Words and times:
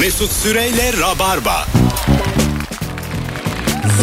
Mesut 0.00 0.32
Süreyle 0.32 0.92
Rabarba. 1.00 1.66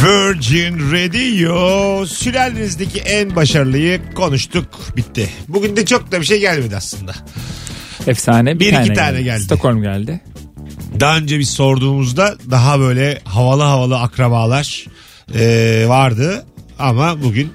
Virgin 0.04 0.92
Radio 0.92 2.06
sülalenizdeki 2.06 3.00
en 3.00 3.36
başarılıyı 3.36 4.14
konuştuk 4.16 4.66
bitti. 4.96 5.30
Bugün 5.48 5.76
de 5.76 5.86
çok 5.86 6.12
da 6.12 6.20
bir 6.20 6.26
şey 6.26 6.40
gelmedi 6.40 6.76
aslında. 6.76 7.14
Efsane. 8.08 8.60
Bir, 8.60 8.60
Bir 8.60 8.72
tane 8.72 8.86
iki 8.86 8.94
tane 8.94 9.22
geldi. 9.22 9.44
Stockholm 9.44 9.82
geldi. 9.82 10.22
Daha 11.00 11.18
önce 11.18 11.40
biz 11.40 11.50
sorduğumuzda 11.50 12.36
daha 12.52 12.80
böyle 12.80 13.22
havalı 13.24 13.64
havalı 13.64 14.00
akrabalar 14.00 14.86
e, 15.36 15.84
vardı 15.88 16.46
ama 16.80 17.24
bugün 17.24 17.54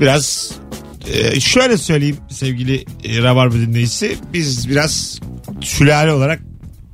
biraz 0.00 0.52
e, 1.12 1.40
şöyle 1.40 1.76
söyleyeyim 1.78 2.16
sevgili 2.30 2.84
e, 3.04 3.22
Rabarba 3.22 3.54
dinleyicisi 3.54 4.16
biz 4.32 4.68
biraz 4.68 5.20
sülale 5.60 6.12
olarak 6.12 6.49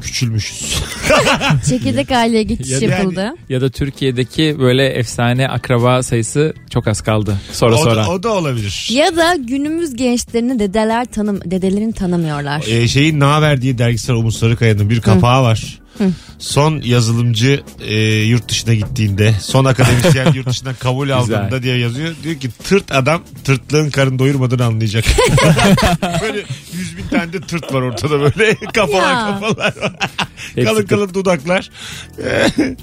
küçülmüşüz. 0.06 0.82
Çekirdek 1.68 2.10
aileye 2.12 2.42
geçiş 2.42 2.70
Ya 2.70 2.80
da- 2.80 2.84
yapıldı. 2.84 3.34
Ya 3.48 3.60
da 3.60 3.70
Türkiye'deki 3.70 4.56
böyle 4.58 4.86
efsane 4.86 5.48
akraba 5.48 6.02
sayısı 6.02 6.54
çok 6.70 6.88
az 6.88 7.00
kaldı. 7.00 7.36
Sonra 7.52 7.74
o, 7.74 7.78
sonra. 7.78 7.96
da, 8.04 8.10
o 8.10 8.22
da 8.22 8.32
olabilir. 8.32 8.88
Ya 8.92 9.16
da 9.16 9.34
günümüz 9.34 9.96
gençlerini 9.96 10.58
dedeler 10.58 11.04
tanım 11.04 11.40
dedelerin 11.44 11.92
tanımıyorlar. 11.92 12.64
e, 12.68 12.88
şeyin 12.88 13.20
Naver 13.20 13.62
diye 13.62 13.78
dergisel 13.78 14.16
Umut 14.16 14.34
Sarıkaya'nın 14.34 14.90
bir 14.90 15.00
kapağı 15.00 15.42
var. 15.42 15.78
Son 16.38 16.80
yazılımcı 16.84 17.62
e, 17.80 17.94
yurt 18.04 18.48
dışına 18.48 18.74
gittiğinde, 18.74 19.34
son 19.42 19.64
akademisyen 19.64 20.32
yurt 20.32 20.48
dışından 20.48 20.74
kabul 20.74 21.10
aldığında 21.16 21.62
diye 21.62 21.78
yazıyor. 21.78 22.14
Diyor 22.22 22.34
ki 22.40 22.50
tırt 22.64 22.92
adam 22.92 23.22
tırtlığın 23.44 23.90
karın 23.90 24.18
doyurmadığını 24.18 24.64
anlayacak. 24.64 25.04
böyle 26.22 26.44
yüz 26.72 26.96
bin 26.96 27.08
tane 27.08 27.32
de 27.32 27.40
tırt 27.40 27.72
var 27.74 27.82
ortada 27.82 28.20
böyle 28.20 28.54
kafalar 28.74 29.12
Ya. 29.12 29.26
kafalar. 29.40 29.74
Hepsi 30.54 30.64
kalın 30.64 30.80
tırt. 30.80 30.88
kalın 30.90 31.14
dudaklar. 31.14 31.70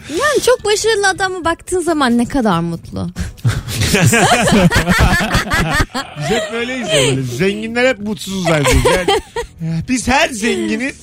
Yani 0.10 0.42
çok 0.46 0.66
başarılı 0.66 1.08
adama 1.08 1.46
baktığın 1.46 1.80
zaman 1.82 2.18
ne 2.18 2.26
kadar 2.26 2.60
mutlu. 2.60 3.10
Biz 6.20 6.30
hep 6.30 6.54
böyleyiz 6.54 6.88
ya 6.88 6.94
böyle. 6.94 7.24
Zenginler 7.24 7.86
hep 7.90 7.98
zannediyoruz. 7.98 8.86
Yani, 8.98 9.22
e, 9.62 9.84
biz 9.90 10.08
her 10.08 10.30
zenginin 10.30 10.94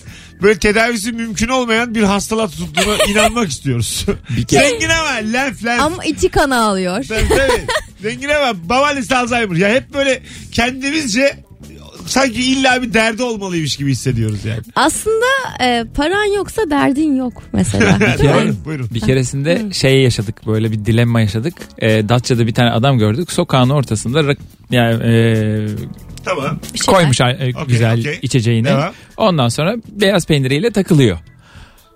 böyle 0.42 0.58
tedavisi 0.58 1.12
mümkün 1.12 1.48
olmayan 1.48 1.94
bir 1.94 2.02
hastalığa 2.02 2.48
tuttuğuna 2.48 2.96
inanmak 3.10 3.48
istiyoruz. 3.50 4.06
Zengin 4.48 4.88
ama 4.88 5.10
lenf 5.32 5.64
lenf. 5.64 5.80
Ama 5.80 6.04
içi 6.04 6.28
kan 6.28 6.50
ağlıyor. 6.50 7.04
Tabii 7.08 7.28
tabii. 7.28 7.66
Zengin 8.02 8.28
ama 8.28 8.68
babaannesi 8.68 9.16
Alzheimer. 9.16 9.56
Ya 9.56 9.68
hep 9.68 9.94
böyle 9.94 10.22
kendimizce 10.52 11.44
sanki 12.06 12.42
illa 12.52 12.82
bir 12.82 12.94
derdi 12.94 13.22
olmalıymış 13.22 13.76
gibi 13.76 13.90
hissediyoruz 13.92 14.44
yani. 14.44 14.60
Aslında 14.76 15.26
e, 15.60 15.84
paran 15.94 16.36
yoksa 16.36 16.70
derdin 16.70 17.16
yok 17.16 17.42
mesela. 17.52 17.98
buyurun, 18.18 18.58
buyurun. 18.64 18.88
Bir 18.94 19.00
keresinde 19.00 19.72
şey 19.72 20.02
yaşadık 20.02 20.46
böyle 20.46 20.72
bir 20.72 20.84
dilemma 20.84 21.20
yaşadık. 21.20 21.54
Ee, 21.78 22.08
Datça'da 22.08 22.46
bir 22.46 22.54
tane 22.54 22.70
adam 22.70 22.98
gördük. 22.98 23.32
Sokağın 23.32 23.70
ortasında 23.70 24.20
rak- 24.20 24.38
yani 24.70 25.02
e, 25.04 25.66
Tamam. 26.24 26.58
Şeyler. 26.74 26.86
koymuş 26.86 27.20
e, 27.20 27.52
güzel 27.68 28.00
okey. 28.00 28.18
içeceğini. 28.22 28.66
Devam. 28.66 28.92
Ondan 29.16 29.48
sonra 29.48 29.76
beyaz 29.92 30.26
peyniriyle 30.26 30.70
takılıyor. 30.70 31.18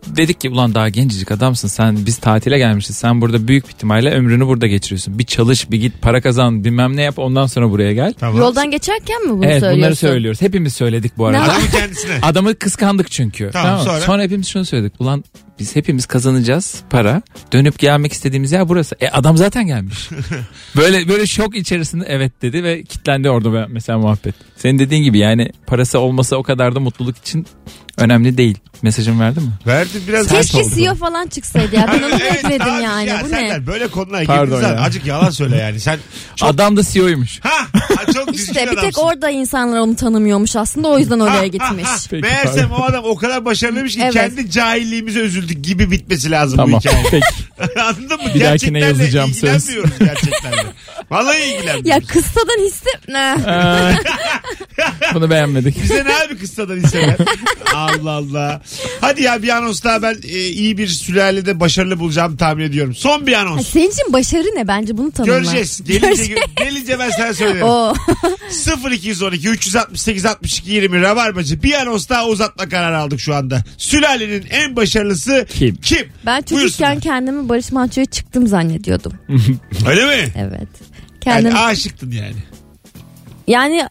Dedik 0.07 0.41
ki 0.41 0.51
ulan 0.51 0.75
daha 0.75 0.89
gencecik 0.89 1.33
adamsın 1.33 1.69
sen 1.69 2.07
biz 2.07 2.19
tatile 2.19 2.59
gelmişiz. 2.59 2.97
Sen 2.97 3.21
burada 3.21 3.49
büyük 3.49 3.65
bir 3.65 3.69
ihtimalle 3.69 4.11
ömrünü 4.11 4.47
burada 4.47 4.67
geçiriyorsun. 4.67 5.19
Bir 5.19 5.25
çalış 5.25 5.71
bir 5.71 5.81
git 5.81 6.03
para 6.03 6.21
kazan 6.21 6.65
bilmem 6.65 6.97
ne 6.97 7.03
yap 7.03 7.19
ondan 7.19 7.47
sonra 7.47 7.71
buraya 7.71 7.93
gel. 7.93 8.15
Tamam. 8.21 8.41
Yoldan 8.41 8.71
geçerken 8.71 9.23
mi 9.23 9.31
bunu 9.31 9.45
evet 9.45 9.61
söylüyorsun? 9.61 9.79
bunları 9.79 9.97
söylüyoruz. 9.97 10.43
Hepimiz 10.43 10.75
söyledik 10.75 11.13
bu 11.19 11.27
arada. 11.27 11.39
Ne? 11.39 11.53
Adamın 11.53 11.67
kendisine. 11.67 12.19
Adamı 12.23 12.55
kıskandık 12.55 13.11
çünkü. 13.11 13.51
Tamam, 13.53 13.79
mı? 13.79 13.85
sonra? 13.85 14.01
sonra 14.01 14.23
hepimiz 14.23 14.49
şunu 14.49 14.65
söyledik. 14.65 15.01
Ulan 15.01 15.25
biz 15.59 15.77
hepimiz 15.77 16.07
kazanacağız 16.07 16.75
para. 16.91 17.23
Dönüp 17.53 17.79
gelmek 17.79 18.13
istediğimiz 18.13 18.53
yer 18.53 18.69
burası. 18.69 18.97
E 19.01 19.09
adam 19.09 19.37
zaten 19.37 19.67
gelmiş. 19.67 20.09
böyle 20.77 21.09
böyle 21.09 21.27
şok 21.27 21.57
içerisinde 21.57 22.05
evet 22.09 22.43
dedi 22.43 22.65
ve 22.65 22.83
kitlendi 22.83 23.31
orada 23.31 23.67
mesela 23.71 23.99
muhabbet. 23.99 24.35
Senin 24.57 24.79
dediğin 24.79 25.03
gibi 25.03 25.19
yani 25.19 25.51
parası 25.67 25.99
olması 25.99 26.37
o 26.37 26.43
kadar 26.43 26.75
da 26.75 26.81
mutluluk 26.81 27.19
için 27.19 27.47
önemli 27.97 28.37
değil. 28.37 28.59
Mesajımı 28.83 29.21
verdin 29.23 29.43
mi? 29.43 29.51
Verdi 29.67 29.89
biraz 30.09 30.27
Keşke 30.27 30.59
oldu. 30.59 30.75
CEO 30.75 30.95
falan 30.95 31.27
çıksaydı 31.27 31.77
ya. 31.77 31.87
Ben 31.93 32.03
onu 32.03 32.15
Evet, 32.23 32.45
bekledim 32.45 32.73
abi 32.75 32.83
yani. 32.83 33.09
ya 33.09 33.21
Bu 33.25 33.33
ne? 33.33 33.67
böyle 33.67 33.89
konulara 33.89 34.25
Pardon 34.25 34.47
girdin 34.47 34.61
zaten. 34.61 34.77
ya. 34.77 34.83
Azıcık 34.83 35.07
yalan 35.07 35.31
söyle 35.31 35.57
yani. 35.57 35.81
Sen 35.81 35.99
çok... 36.37 36.49
Adam 36.49 36.77
da 36.77 36.83
CEO'ymuş. 36.83 37.41
Ha, 37.43 37.67
ha, 37.73 38.13
çok 38.13 38.35
İşte 38.37 38.53
bir 38.63 38.67
tek 38.69 38.79
adamsın. 38.79 39.01
orada 39.03 39.31
insanlar 39.31 39.79
onu 39.79 39.97
tanımıyormuş 39.97 40.57
aslında 40.57 40.89
o 40.89 40.99
yüzden 40.99 41.19
Ha, 41.21 41.25
oraya 41.25 41.39
ha, 41.39 41.47
gitmiş. 41.47 41.85
ha. 41.85 41.97
Peki, 42.11 42.23
Meğersem 42.23 42.71
o 42.73 42.83
adam 42.85 43.05
o 43.05 43.17
kadar 43.17 43.45
başarılıymış 43.45 43.95
ki 43.95 44.01
Evet. 44.03 44.13
kendi 44.15 44.51
cahilliğimize 44.51 45.21
üzüldük 45.45 45.65
gibi 45.65 45.91
bitmesi 45.91 46.31
lazım 46.31 46.57
Tamam. 46.57 46.73
bu 46.73 46.79
hikaye. 46.79 47.05
Peki. 47.11 47.27
Anladın 47.81 48.27
mı? 48.27 48.35
Bir 48.35 48.41
dahakine 48.41 48.79
yazacağım 48.81 49.35
söz. 49.35 49.65
ilgilenmiyoruz 49.69 49.99
gerçeklerle. 49.99 50.65
Vallahi 51.11 51.43
ilgilenmiyoruz. 51.43 51.87
Ya 51.87 52.01
kıssadan 52.01 52.67
hisset 52.67 53.09
ne? 53.09 53.37
Ee, 53.49 53.95
Bunu 55.15 55.31
beğenmedik. 55.31 55.83
Bize 55.83 56.05
ne 56.05 56.15
abi 56.17 56.39
kıssadan 56.39 56.77
hisseler? 56.77 57.17
Allah 57.75 58.11
Allah. 58.11 58.63
Hadi 59.01 59.23
ya 59.23 59.43
bir 59.43 59.49
anons 59.49 59.85
daha 59.85 60.03
ben 60.03 60.17
e, 60.25 60.39
iyi 60.39 60.79
bir 60.79 60.89
sülalede 60.89 61.61
başarılı 61.61 61.99
bulacağımı 62.01 62.37
tahmin 62.37 62.65
ediyorum. 62.65 62.95
Son 62.95 63.27
bir 63.27 63.33
anons. 63.33 63.69
Senin 63.69 63.91
için 63.91 64.13
başarı 64.13 64.45
ne 64.55 64.69
bence 64.69 64.97
bunu 64.99 65.13
tanımla. 65.13 65.39
Göreceğiz. 65.39 65.85
Gelince, 65.87 66.35
gelince 66.57 66.99
ben 66.99 67.11
sana 67.11 67.35
söylerim. 67.35 67.63
Oo. 67.67 67.95
0212 68.91 69.49
368 69.49 70.27
62 70.27 70.71
20 70.73 71.01
Rabarbacı 71.03 71.63
bir 71.63 71.75
anons 71.75 72.09
daha 72.09 72.27
uzatma 72.27 72.69
kararı 72.69 72.99
aldık 72.99 73.21
şu 73.21 73.35
anda. 73.35 73.63
Sülalenin 73.79 74.47
en 74.51 74.77
başarılısı 74.77 75.47
Kim? 75.51 75.77
Kim? 75.77 76.09
Ben 76.27 76.37
çocukken 76.41 76.59
Buyursunlar. 76.59 77.01
kendimi 77.01 77.49
Barış 77.49 77.73
Manço'ya 77.73 78.05
çıktım 78.05 78.47
zannediyordum. 78.47 79.13
Öyle 79.89 80.05
mi? 80.07 80.33
Evet. 80.37 80.69
Yani 81.27 81.43
Kendim 81.43 81.59
aşıktın 81.59 82.11
yani. 82.11 82.37
yani 83.47 83.89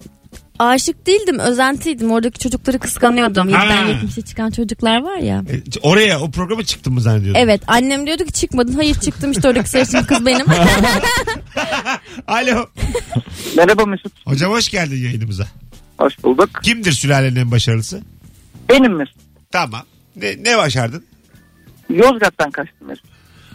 aşık 0.60 1.08
değildim, 1.08 1.40
özentiydim. 1.40 2.12
Oradaki 2.12 2.40
çocukları 2.40 2.80
kıskanıyordum. 2.80 3.52
Ha. 3.52 3.66
7'den 3.66 3.88
70'e 3.88 4.22
çıkan 4.22 4.50
çocuklar 4.52 5.02
var 5.04 5.18
ya. 5.18 5.44
E, 5.52 5.80
Oraya 5.82 6.20
o 6.20 6.32
programa 6.32 6.64
çıktın 6.64 6.94
mı 6.94 7.02
zannediyordun? 7.02 7.40
Evet 7.40 7.62
annem 7.68 8.08
diyordu 8.08 8.26
ki 8.26 8.34
çıkmadın. 8.34 8.74
Hayır 8.74 8.96
çıktım 8.96 9.32
işte 9.32 9.48
oradaki 9.48 9.70
sarışın 9.70 10.04
kız 10.04 10.26
benim. 10.26 10.46
Alo. 12.28 12.66
Merhaba 13.58 13.86
Mesut. 13.86 14.12
Hocam 14.28 14.52
hoş 14.52 14.70
geldin 14.70 15.04
yayınımıza. 15.04 15.48
Hoş 15.98 16.24
bulduk. 16.24 16.50
Kimdir 16.64 16.92
sülalenin 16.92 17.36
en 17.36 17.52
başarılısı? 17.52 18.02
Benim 18.70 18.96
Mesut. 18.96 19.16
Tamam. 19.52 19.82
Ne, 20.16 20.44
ne 20.44 20.58
başardın? 20.58 21.06
Yozgat'tan 21.90 22.52
kaçtım 22.52 22.88
Mesut. 22.88 23.06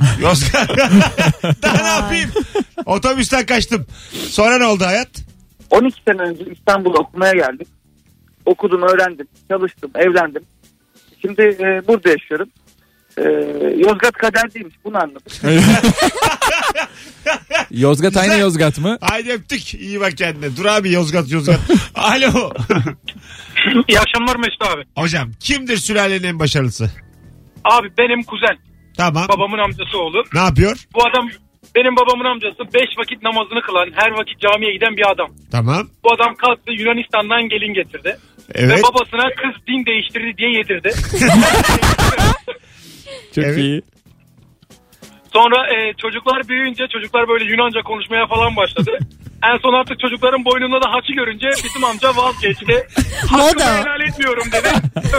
Yozgat. 0.20 0.68
Daha 1.62 1.82
ne 1.82 1.88
yapayım? 1.88 2.30
Otobüsten 2.86 3.46
kaçtım. 3.46 3.86
Sonra 4.28 4.58
ne 4.58 4.64
oldu 4.64 4.84
hayat? 4.86 5.08
12 5.70 6.02
sene 6.08 6.22
önce 6.22 6.44
İstanbul'a 6.52 6.98
okumaya 6.98 7.32
geldim. 7.32 7.66
Okudum, 8.46 8.82
öğrendim, 8.82 9.26
çalıştım, 9.50 9.90
evlendim. 9.94 10.42
Şimdi 11.22 11.42
e, 11.42 11.82
burada 11.88 12.10
yaşıyorum. 12.10 12.48
E, 13.18 13.22
Yozgat 13.76 14.12
kader 14.12 14.54
değilmiş 14.54 14.74
bunu 14.84 14.96
anladım. 14.96 15.22
Yozgat 17.70 18.16
aynı 18.16 18.26
Güzel. 18.26 18.40
Yozgat 18.40 18.78
mı? 18.78 18.98
Haydi 19.00 19.32
öptük. 19.32 19.74
İyi 19.74 20.00
bak 20.00 20.16
kendine. 20.16 20.56
Dur 20.56 20.64
abi 20.64 20.92
Yozgat 20.92 21.30
Yozgat. 21.30 21.60
Alo. 21.94 22.50
İyi 23.88 24.00
akşamlar 24.00 24.36
Mesut 24.36 24.62
abi. 24.62 24.84
Hocam 24.96 25.30
kimdir 25.40 25.76
sülalenin 25.76 26.22
en 26.28 26.38
başarılısı? 26.38 26.90
Abi 27.64 27.88
benim 27.98 28.22
kuzen 28.22 28.58
Tamam. 28.98 29.26
babamın 29.28 29.58
amcası 29.58 29.98
oğlu. 29.98 30.22
Ne 30.34 30.40
yapıyor? 30.40 30.76
Bu 30.94 31.00
adam 31.08 31.28
benim 31.76 31.96
babamın 31.96 32.24
amcası 32.24 32.58
5 32.74 32.82
vakit 32.98 33.22
namazını 33.22 33.62
kılan 33.62 33.88
her 33.94 34.10
vakit 34.10 34.40
camiye 34.40 34.72
giden 34.72 34.96
bir 34.96 35.10
adam. 35.10 35.28
Tamam. 35.52 35.88
Bu 36.04 36.12
adam 36.14 36.34
kalktı 36.34 36.72
Yunanistan'dan 36.72 37.48
gelin 37.48 37.74
getirdi. 37.74 38.16
Evet. 38.54 38.78
Ve 38.78 38.82
babasına 38.82 39.24
kız 39.40 39.66
din 39.66 39.86
değiştirdi 39.86 40.38
diye 40.38 40.50
yedirdi. 40.50 40.88
Çok 43.34 43.44
Evet. 43.44 43.58
iyi. 43.58 43.82
Sonra 45.32 45.56
e, 45.74 45.92
çocuklar 46.02 46.48
büyüyünce 46.48 46.84
çocuklar 46.92 47.28
böyle 47.28 47.44
Yunanca 47.44 47.82
konuşmaya 47.82 48.26
falan 48.26 48.56
başladı. 48.56 48.98
En 49.44 49.58
son 49.62 49.72
artık 49.80 50.00
çocukların 50.00 50.44
boynunda 50.44 50.76
da 50.82 50.92
haçı 50.92 51.12
görünce 51.12 51.46
bizim 51.64 51.84
amca 51.84 52.16
vazgeçti. 52.16 52.86
Hakkımı 53.26 53.52
Moda. 53.52 53.78
helal 53.80 54.00
etmiyorum 54.08 54.44
dedi. 54.52 54.68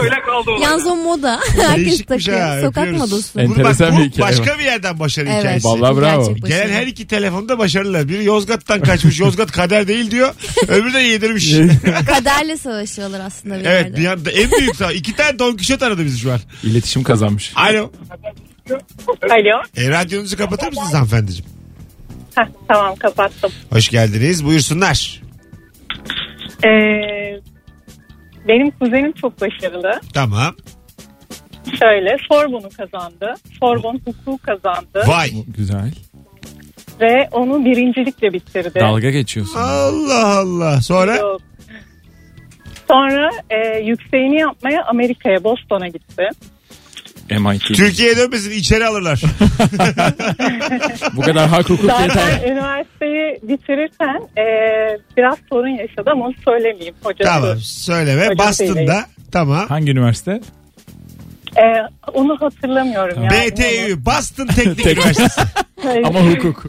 Öyle 0.02 0.14
kaldı 0.26 0.50
olay. 0.50 0.62
Yalnız 0.62 0.86
o 0.86 0.96
moda. 0.96 1.40
Herkes 1.60 1.86
Değişikmiş 1.86 2.28
ha, 2.28 2.32
takıyor. 2.32 2.62
Sokak 2.62 2.84
öpüyoruz. 2.86 3.10
modası. 3.12 3.38
Bunu 3.38 3.48
bak, 3.50 3.58
Enteresan 3.58 3.96
bu 3.96 3.98
bir 4.00 4.04
hikaye 4.04 4.28
başka 4.32 4.58
bir 4.58 4.64
yerden 4.64 4.98
başarı 5.00 5.28
Evet. 5.28 5.38
hikayesi. 5.40 5.68
Vallahi 5.68 5.96
bravo. 6.00 6.26
gerçek 6.26 6.46
Gelen 6.46 6.68
her 6.68 6.86
iki 6.86 7.06
telefonda 7.06 7.58
başarılılar. 7.58 8.08
Biri 8.08 8.24
Yozgat'tan 8.24 8.80
kaçmış. 8.80 9.20
Yozgat 9.20 9.52
kader 9.52 9.88
değil 9.88 10.10
diyor. 10.10 10.34
Öbürü 10.68 10.92
de 10.94 10.98
yedirmiş. 11.00 11.52
Kaderle 12.06 12.56
savaşıyorlar 12.56 13.20
aslında 13.26 13.54
bir 13.60 13.64
evet 13.64 13.84
yerde. 13.84 13.96
bir 13.96 14.06
anda 14.06 14.30
en 14.30 14.50
büyük 14.50 14.76
sağ. 14.76 14.92
İki 14.92 15.16
tane 15.16 15.38
Don 15.38 15.56
Kişot 15.56 15.82
aradı 15.82 16.04
bizi 16.04 16.18
şu 16.18 16.32
an. 16.32 16.40
İletişim 16.62 17.02
kazanmış. 17.02 17.52
Alo. 17.56 17.90
Alo. 19.30 19.62
E, 19.76 19.88
radyonuzu 19.88 20.36
kapatır 20.36 20.68
mısınız 20.68 20.94
hanımefendiciğim? 20.94 21.59
Heh, 22.40 22.46
tamam 22.68 22.96
kapattım. 22.96 23.52
Hoş 23.72 23.88
geldiniz. 23.88 24.44
Buyursunlar. 24.44 25.20
Ee, 26.64 26.68
benim 28.48 28.70
kuzenim 28.70 29.12
çok 29.12 29.40
başarılı. 29.40 30.00
Tamam. 30.14 30.54
Şöyle 31.78 32.16
Sorbon'u 32.28 32.68
kazandı. 32.76 33.34
Sorbon 33.60 34.00
hukuku 34.04 34.38
kazandı. 34.38 35.04
Vay. 35.06 35.30
Güzel. 35.56 35.92
Ve 37.00 37.28
onu 37.32 37.64
birincilikle 37.64 38.32
bitirdi. 38.32 38.80
Dalga 38.80 39.10
geçiyorsun. 39.10 39.60
Allah 39.60 40.38
Allah. 40.38 40.80
Sonra? 40.82 41.16
Yok. 41.16 41.40
Sonra 42.88 43.30
e, 43.50 43.78
yükseğini 43.78 44.36
yapmaya 44.40 44.84
Amerika'ya, 44.84 45.44
Boston'a 45.44 45.88
gitti. 45.88 46.28
MIT. 47.38 47.60
Türkiye'ye 47.62 48.16
dönmesin 48.16 48.50
içeri 48.50 48.86
alırlar. 48.86 49.20
Bu 51.16 51.20
kadar 51.20 51.48
hak 51.48 51.70
hukuk 51.70 51.80
Zaten 51.90 52.04
yeter. 52.04 52.50
üniversiteyi 52.52 53.38
bitirirken 53.42 54.22
e, 54.38 54.44
biraz 55.16 55.38
sorun 55.48 55.68
yaşadı 55.68 56.10
ama 56.12 56.24
onu 56.24 56.34
söylemeyeyim 56.44 56.94
hocası. 57.02 57.30
tamam 57.32 57.56
söyleme. 57.60 58.26
Hocam 58.28 58.48
Boston'da. 58.48 59.04
Tamam. 59.32 59.66
Hangi 59.68 59.90
üniversite? 59.92 60.40
E, 61.56 61.64
onu 62.14 62.36
hatırlamıyorum 62.40 63.22
yani. 63.22 63.30
BTÜ 63.50 64.04
Boston 64.06 64.46
Teknik 64.46 64.76
Teknik. 64.84 64.96
Üniversitesi. 64.98 65.40
Ama 66.04 66.20
hukuk. 66.20 66.64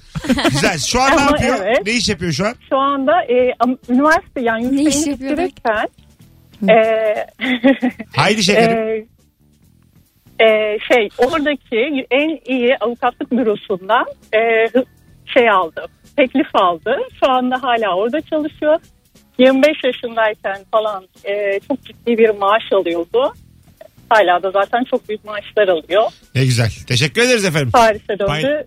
Güzel. 0.52 0.78
Şu 0.80 1.02
an 1.02 1.10
ne 1.12 1.16
Ama 1.16 1.22
yapıyor? 1.31 1.56
evet. 1.64 1.78
Ne 1.86 1.92
iş 1.92 2.10
yapıyor 2.10 2.31
şu 2.31 2.46
an? 2.46 2.54
Şu 2.69 2.78
anda 2.78 3.24
e, 3.24 3.34
am- 3.60 3.78
üniversite 3.90 4.42
yani 4.42 4.78
Ne 4.78 4.81
iş 4.84 5.07
yapıyor? 5.07 5.31
bitirirken 5.38 5.88
e, 6.69 6.75
Haydi 8.16 8.44
şekerim. 8.44 8.78
e, 9.02 9.06
e, 10.42 10.78
şey 10.94 11.10
oradaki 11.18 12.06
en 12.12 12.40
iyi 12.56 12.78
avukatlık 12.78 13.32
bürosundan 13.32 14.06
e, 14.34 14.40
şey 15.34 15.50
aldı. 15.50 15.86
Teklif 16.18 16.56
aldı. 16.56 16.98
Şu 17.20 17.32
anda 17.32 17.64
hala 17.64 17.96
orada 17.96 18.22
çalışıyor. 18.22 18.80
25 19.40 19.68
yaşındayken 19.84 20.58
falan 20.72 21.04
e, 21.24 21.60
çok 21.68 21.84
ciddi 21.86 22.18
bir 22.18 22.30
maaş 22.30 22.64
alıyordu. 22.74 23.34
Hala 24.10 24.44
da 24.44 24.52
zaten 24.52 24.84
çok 24.84 25.10
büyük 25.10 25.26
maaşlar 25.26 25.68
alıyor. 25.68 26.04
Ne 26.36 26.46
güzel. 26.46 26.70
Teşekkür 26.88 27.22
ederiz 27.22 27.46
efendim. 27.46 27.72
Paris'e 27.72 28.20
döndü. 28.20 28.28
Bay- 28.32 28.64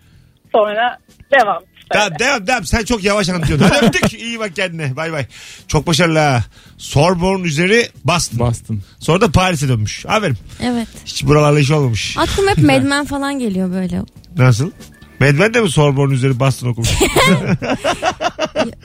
Sonra 0.52 0.98
devam. 1.40 1.62
Tamam 1.92 2.18
devam 2.18 2.46
devam. 2.46 2.64
Sen 2.64 2.84
çok 2.84 3.04
yavaş 3.04 3.28
anlatıyorsun. 3.28 3.68
Hadi 3.68 3.86
öptük. 3.86 4.12
İyi 4.20 4.38
bak 4.40 4.56
kendine. 4.56 4.96
Bay 4.96 5.12
bay. 5.12 5.26
Çok 5.68 5.86
başarılı 5.86 6.18
ha. 6.18 6.44
Sorbonne 6.78 7.46
üzeri 7.46 7.88
Boston. 8.04 8.38
Boston. 8.38 8.80
Sonra 8.98 9.20
da 9.20 9.30
Paris'e 9.30 9.68
dönmüş. 9.68 10.06
Aferin. 10.06 10.36
Evet. 10.62 10.88
Hiç 11.06 11.24
buralarla 11.24 11.60
iş 11.60 11.70
olmamış. 11.70 12.16
Aklıma 12.18 12.50
hep 12.50 12.58
Mad 12.58 12.82
Men 12.82 13.04
falan 13.04 13.38
geliyor 13.38 13.70
böyle. 13.72 14.02
Nasıl? 14.36 14.70
Medven 15.20 15.54
de 15.54 15.60
mi 15.60 15.70
Sorbonne 15.70 16.14
üzeri 16.14 16.40
Boston 16.40 16.68
okumuş? 16.68 16.88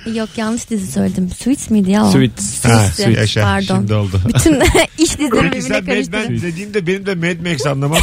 Y- 0.05 0.13
Yok 0.13 0.29
yanlış 0.37 0.69
dizi 0.69 0.91
söyledim. 0.91 1.29
Suits 1.43 1.69
miydi 1.69 1.91
ya 1.91 2.05
o? 2.05 2.11
Sweet. 2.11 2.31
ha, 2.63 2.79
Suits'ti. 2.79 3.11
yaşa. 3.19 3.41
Pardon. 3.41 3.75
Şimdi 3.77 3.93
oldu. 3.93 4.21
Bütün 4.27 4.53
iş 4.97 5.19
dizileri 5.19 5.29
Peki 5.29 5.43
birbirine 5.43 5.61
sen 5.61 5.79
Mad 5.79 5.85
karıştırdım. 5.85 6.19
Men 6.33 6.41
dediğimde 6.41 6.87
benim 6.87 7.05
de 7.05 7.15
Mad 7.15 7.51
Max 7.51 7.65
anlamam. 7.67 7.99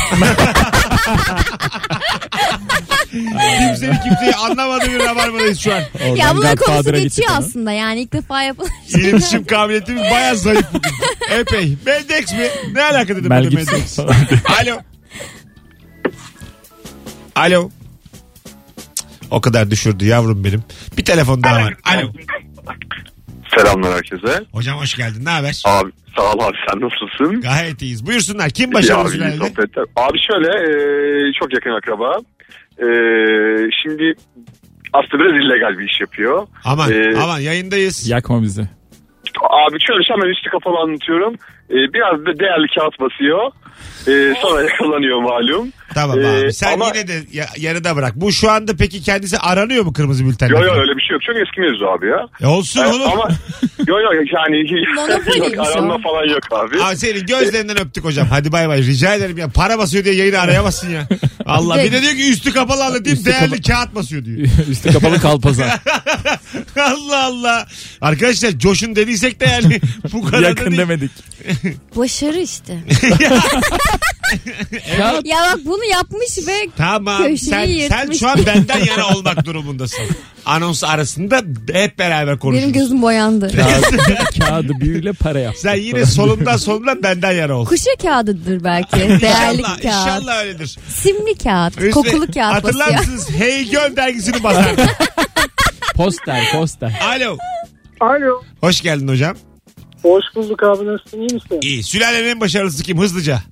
Kimsenin 3.20 3.96
kimseyi 4.04 4.34
anlamadığı 4.34 4.86
bir 4.86 4.98
rabarbadayız 4.98 5.58
şu 5.60 5.74
an. 5.74 5.82
Oradan 5.94 6.16
Ya 6.16 6.36
bunların 6.36 6.56
konusu 6.56 6.92
geçiyor 6.92 7.28
aslında 7.32 7.72
yani 7.72 8.00
ilk 8.00 8.12
defa 8.12 8.42
yapılan 8.42 8.70
İletişim 8.88 9.44
kabiliyetimiz 9.46 10.02
baya 10.02 10.34
zayıf 10.34 10.66
bugün. 10.74 10.92
Epey. 11.38 11.76
Max 11.86 12.32
mi? 12.32 12.48
Ne 12.72 12.82
alaka 12.82 13.16
dedim 13.16 13.28
Mel 13.28 13.44
ben 13.44 13.66
de. 13.66 13.70
Alo. 14.62 14.80
Alo. 17.34 17.70
O 19.30 19.40
kadar 19.40 19.70
düşürdü 19.70 20.06
yavrum 20.06 20.44
benim. 20.44 20.62
Bir 20.98 21.04
telefon 21.04 21.42
daha 21.42 21.56
var. 21.56 21.74
Alo. 21.84 22.12
Selamlar 23.56 23.94
herkese. 23.94 24.44
Hocam 24.52 24.78
hoş 24.78 24.94
geldin. 24.94 25.24
Ne 25.24 25.30
haber? 25.30 25.62
Abi 25.64 25.90
sağ 26.16 26.22
ol 26.32 26.40
abi 26.40 26.56
sen 26.70 26.80
nasılsın? 26.80 27.40
Gayet 27.40 27.82
iyiyiz. 27.82 28.06
Buyursunlar. 28.06 28.50
Kim 28.50 28.72
başarılı 28.72 29.00
abi, 29.00 29.36
sohbetler. 29.36 29.84
Abi 29.96 30.18
şöyle 30.20 30.48
e, 30.48 31.32
çok 31.40 31.54
yakın 31.54 31.70
akraba. 31.70 32.18
E, 32.78 32.86
şimdi 33.82 34.14
aslında 34.92 35.24
biraz 35.24 35.32
illegal 35.44 35.78
bir 35.78 35.84
iş 35.90 36.00
yapıyor. 36.00 36.46
Aman 36.64 36.92
Ee, 36.92 37.16
aman 37.22 37.38
yayındayız. 37.40 38.08
Yakma 38.10 38.42
bizi. 38.42 38.62
Abi 39.50 39.76
şöyle 39.86 40.02
hemen 40.08 40.32
üstü 40.34 40.50
kapalı 40.50 40.78
anlatıyorum. 40.78 41.34
E, 41.70 41.74
biraz 41.94 42.20
da 42.26 42.38
değerli 42.40 42.66
kağıt 42.78 43.00
basıyor. 43.00 43.50
E, 44.08 44.34
sonra 44.42 44.62
yakalanıyor 44.70 45.22
malum. 45.22 45.68
Tamam 45.94 46.18
Ee, 46.20 46.26
abi. 46.26 46.52
Sen 46.52 46.72
ama- 46.72 46.86
yine 46.94 47.08
de 47.08 47.12
ya- 47.32 47.46
yarıda 47.58 47.96
bırak. 47.96 48.12
Bu 48.16 48.32
şu 48.32 48.50
anda 48.50 48.72
peki 48.78 49.02
kendisi 49.02 49.38
aranıyor 49.38 49.84
mu 49.84 49.92
kırmızı 49.92 50.24
bültenle? 50.26 50.52
Yo 50.54 50.62
yo 50.64 50.72
öyle 50.74 50.96
bir 50.96 51.00
şey 51.02 51.14
yok. 51.14 51.22
Çok 51.22 51.36
eski 51.36 51.60
mevzu 51.60 51.84
abi 51.86 52.06
ya. 52.06 52.26
E 52.42 52.46
olsun 52.46 52.84
E, 52.84 52.86
oğlum. 52.86 53.10
ama 53.12 53.28
yo 53.86 53.98
yo 54.00 54.10
yani 54.32 54.72
yok, 55.56 55.66
aranma 55.66 55.98
falan 55.98 56.24
yok 56.28 56.42
abi. 56.50 56.82
Abi 56.82 56.96
senin 56.96 57.26
gözlerinden 57.26 57.80
öptük 57.80 58.04
hocam. 58.04 58.26
Hadi 58.30 58.52
bay 58.52 58.68
bay. 58.68 58.78
Rica 58.78 59.14
ederim 59.14 59.38
ya. 59.38 59.48
Para 59.54 59.78
basıyor 59.78 60.04
diye 60.04 60.14
yayını 60.14 60.38
arayamazsın 60.40 60.90
ya. 60.90 61.02
Allah. 61.46 61.84
Bir 61.84 61.92
de 61.92 62.02
diyor 62.02 62.12
ki 62.14 62.30
üstü 62.30 62.52
kapalı 62.52 62.84
anlatayım. 62.84 63.18
Üstü 63.18 63.30
Değerli 63.30 63.50
kapa- 63.56 63.62
kağıt 63.72 63.94
basıyor 63.94 64.24
diyor. 64.24 64.48
Üstü 64.70 64.92
kapalı 64.92 65.20
kalpazan. 65.20 65.68
Allah 66.80 67.24
Allah. 67.24 67.66
Arkadaşlar 68.00 68.58
coşun 68.58 68.96
dediysek 68.96 69.40
de 69.40 69.44
yani 69.46 69.80
bu 70.12 70.24
kadar 70.24 70.42
da 70.42 70.48
Yakın 70.48 70.66
değil. 70.66 70.78
demedik. 70.78 71.10
Başarı 71.96 72.40
işte. 72.40 72.78
Ya 74.98 75.20
ya 75.24 75.38
bak 75.52 75.58
bunu 75.64 75.84
yapmış 75.84 76.38
ve 76.46 76.68
Tamam. 76.76 77.18
Köşeyi 77.22 77.38
Sen, 77.38 77.64
sen 77.66 77.68
yırtmış. 77.68 78.18
şu 78.18 78.28
an 78.28 78.38
benden 78.46 78.84
yana 78.84 79.08
olmak 79.16 79.44
durumundasın. 79.46 80.04
Anons 80.46 80.84
arasında 80.84 81.42
hep 81.72 81.98
beraber 81.98 82.38
konuşuruz. 82.38 82.62
benim 82.62 82.72
gözüm 82.80 83.02
boyandı. 83.02 83.52
kağıdı, 83.56 83.96
kağıdı 84.40 84.72
büyüyle 84.80 85.12
para 85.12 85.38
yap. 85.38 85.54
Sen 85.58 85.74
yine 85.74 86.06
solumdan 86.06 86.56
solumdan 86.56 87.02
benden 87.02 87.32
yana 87.32 87.54
ol. 87.54 87.66
Kuşa 87.66 87.90
kağıdıdır 88.02 88.64
belki. 88.64 88.96
Değerli 88.96 89.14
İnşallah, 89.58 89.68
kağıt. 89.68 89.84
inşallah 89.84 90.40
öyledir. 90.40 90.78
Simli 90.88 91.38
kağıt. 91.38 91.74
Üstüne- 91.76 91.90
kokulu 91.90 92.26
kağıt 92.26 92.54
Hatırlar 92.54 92.86
basıyor. 92.86 93.00
mısınız? 93.00 93.30
Hey 93.38 93.68
Göl 93.70 93.96
dergisini 93.96 94.42
basardı. 94.44 94.82
Poster 95.94 96.52
poster. 96.52 97.00
Alo. 97.08 97.36
Alo. 98.00 98.42
Hoş 98.60 98.80
geldin 98.80 99.08
hocam. 99.08 99.36
Hoş 100.02 100.24
bulduk 100.34 100.62
abi 100.62 100.86
nasılsın 100.86 101.18
iyi 101.18 101.34
misin? 101.34 101.58
İyi. 101.62 101.82
Sülalenin 101.82 102.28
en 102.28 102.40
başarılısı 102.40 102.82
kim? 102.82 102.98
Hızlıca. 103.00 103.42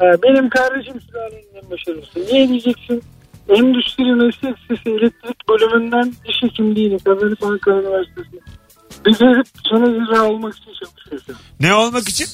Ee, 0.00 0.22
benim 0.22 0.48
kardeşim 0.48 1.00
sülalenin 1.00 1.54
en 1.64 1.70
başarılısı. 1.70 2.20
Niye 2.20 2.48
diyeceksin? 2.48 3.02
Endüstri 3.48 4.14
Meslek 4.14 4.56
Lisesi 4.70 4.90
Elektrik 4.90 5.48
Bölümünden 5.48 6.12
diş 6.28 6.42
hekimliğini 6.42 6.98
kazanıp 6.98 7.42
Ankara 7.42 7.82
Üniversitesi'ne. 7.82 8.40
Hep 9.38 9.46
çene 9.70 9.86
cerrahı 9.86 10.24
olmak 10.24 10.56
için 10.56 10.72
çalışıyor 10.72 11.22
şu 11.26 11.32
an. 11.32 11.38
Ne 11.60 11.74
olmak 11.74 12.08
için? 12.08 12.26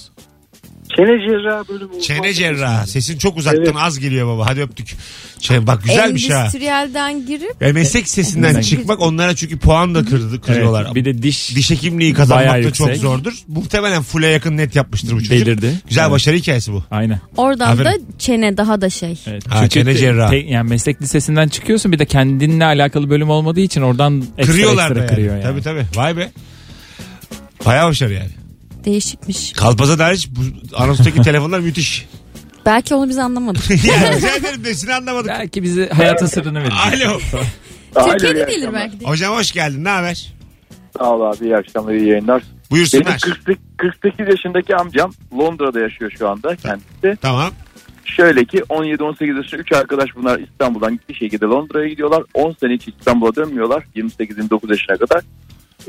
Çene 0.97 1.07
cerrahı 1.29 1.69
bölümü. 1.69 2.01
Çene 2.03 2.19
uzmanlık 2.19 2.37
cerrahı. 2.37 2.87
Sesin 2.87 3.19
çok 3.19 3.37
uzaktan 3.37 3.63
Evet. 3.65 3.75
az 3.77 3.99
geliyor 3.99 4.29
baba. 4.29 4.47
Hadi 4.47 4.61
öptük. 4.61 4.97
Şey, 5.41 5.67
bak 5.67 5.83
güzelmiş 5.85 6.31
ha. 6.31 6.41
Endüstriyelden 6.41 7.27
girip 7.27 7.63
Ya 7.63 7.73
meslek 7.73 8.09
sesinden 8.09 8.61
çıkmak 8.61 9.01
onlara 9.01 9.37
çünkü 9.37 9.59
puan 9.59 9.95
da 9.95 10.05
kırdı, 10.05 10.41
kırıyorlar. 10.41 10.83
Evet, 10.85 10.95
bir 10.95 11.05
de 11.05 11.23
diş, 11.23 11.57
Diş 11.57 11.71
hekimliği 11.71 12.15
kazanmak 12.15 12.49
Bayağı 12.49 12.65
da 12.65 12.73
çok 12.73 12.87
yüksek. 12.89 13.03
zordur. 13.03 13.33
Muhtemelen 13.49 14.03
full'e 14.03 14.27
yakın 14.27 14.57
net 14.57 14.77
yapmıştır 14.77 15.13
bu 15.13 15.19
çocuk. 15.19 15.33
belirdi. 15.33 15.73
Güzel 15.89 16.03
Evet. 16.03 16.13
başarı 16.13 16.37
hikayesi 16.37 16.73
bu. 16.73 16.85
Aynen. 16.91 17.21
oradan 17.37 17.73
Aferin. 17.73 17.85
da 17.85 17.95
çene 18.19 18.57
daha 18.57 18.81
da 18.81 18.91
şey. 18.91 19.19
Evet. 19.27 19.47
Ha, 19.49 19.57
Çünkü 19.59 19.71
çene 19.71 19.93
te- 19.93 19.99
cerrahı. 19.99 20.31
te- 20.31 20.37
yani 20.37 20.69
meslek 20.71 21.03
lisesinden 21.03 21.49
çıkıyorsun 21.49 21.93
bir 21.93 21.99
de 21.99 22.07
kendinle 22.07 22.65
alakalı 22.65 23.11
bölüm 23.11 23.31
olmadığı 23.31 23.61
için 23.61 23.83
oradan 23.83 24.25
ekstra 24.39 24.53
Kırıyorlar 24.53 24.83
ekstra 24.85 24.95
da 24.95 24.99
yani. 25.01 25.09
kırıyor 25.11 25.35
yani. 25.35 25.43
Tabii 25.43 25.63
tabii. 25.63 25.85
Vay 25.97 26.17
be. 26.17 26.31
Bayağı 27.67 27.89
başarı 27.89 28.13
yani. 28.13 28.31
Değişikmiş. 28.85 29.53
Kalpaza 29.53 29.99
dair 29.99 30.29
bu 30.31 30.41
anonstaki 30.77 31.23
telefonlar 31.23 31.61
müthiş. 31.61 32.09
Belki 32.67 32.95
onu 32.95 33.09
biz 33.09 33.19
anlamadık. 33.19 33.71
ya 33.85 34.17
rica 34.17 34.37
ederim 34.37 34.63
nesini 34.65 34.95
anlamadık. 34.95 35.29
Belki 35.29 35.63
bize 35.63 35.89
hayatın 35.89 36.27
sırrını 36.27 36.59
verecek. 36.59 37.07
Alo. 37.07 37.19
Türkiye'de 38.11 38.47
değildir 38.47 38.71
belki 38.75 39.01
de. 39.01 39.05
Hocam 39.05 39.35
hoş 39.37 39.53
geldin. 39.53 39.85
Ne 39.85 39.89
haber? 39.89 40.33
Sağ 40.99 41.11
ol 41.15 41.21
abi 41.21 41.45
iyi 41.45 41.57
akşamlar 41.57 41.93
iyi 41.93 42.09
yayınlar. 42.09 42.43
Benim 42.43 42.71
Buyursunlar. 42.71 43.21
48, 43.21 43.65
48 43.77 44.29
yaşındaki 44.29 44.77
amcam 44.77 45.13
Londra'da 45.39 45.81
yaşıyor 45.81 46.11
şu 46.19 46.29
anda 46.29 46.57
kendisi. 46.57 47.21
Tamam. 47.23 47.51
Şöyle 48.05 48.45
ki 48.45 48.59
17-18 48.59 49.37
yaşında 49.37 49.61
3 49.61 49.73
arkadaş 49.73 50.09
bunlar 50.17 50.39
İstanbul'dan 50.39 50.93
gittiği 50.93 51.15
şekilde 51.15 51.45
Londra'ya 51.45 51.89
gidiyorlar. 51.89 52.23
10 52.35 52.53
sene 52.61 52.75
hiç 52.75 52.89
İstanbul'a 52.89 53.37
dönmüyorlar 53.37 53.85
28-29 53.97 54.71
yaşına 54.71 54.97
kadar. 54.97 55.23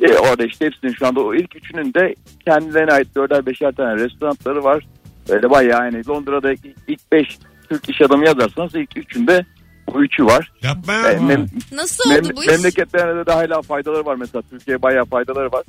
E, 0.01 0.17
orada 0.17 0.45
işte 0.45 0.65
hepsinin 0.65 0.93
şu 0.93 1.07
anda 1.07 1.19
o 1.19 1.33
ilk 1.33 1.55
üçünün 1.55 1.93
de 1.93 2.15
kendilerine 2.45 2.91
ait 2.91 3.07
4'er 3.15 3.41
5'er 3.41 3.75
tane 3.75 3.95
restoranları 3.95 4.63
var. 4.63 4.85
Böyle 5.29 5.49
bayağı 5.49 5.83
yani 5.85 6.07
Londra'da 6.07 6.51
ilk- 6.53 6.75
ilk 6.87 7.11
5 7.11 7.37
Türk 7.69 7.89
iş 7.89 8.01
adamı 8.01 8.25
yazarsanız 8.25 8.75
ilk 8.75 8.97
üçünde 8.97 9.45
bu 9.93 10.03
üçü 10.03 10.25
var. 10.25 10.51
Yapma 10.63 10.93
E, 10.93 11.15
mem- 11.15 11.47
Nasıl 11.71 12.09
mem- 12.11 12.19
oldu 12.25 12.33
bu 12.37 12.41
iş? 12.43 12.47
memleketlerine 12.47 13.25
de 13.25 13.31
hala 13.31 13.61
faydaları 13.61 14.05
var 14.05 14.15
mesela. 14.15 14.41
Türkiye'ye 14.49 14.81
bayağı 14.81 15.05
faydaları 15.05 15.51
var. 15.51 15.63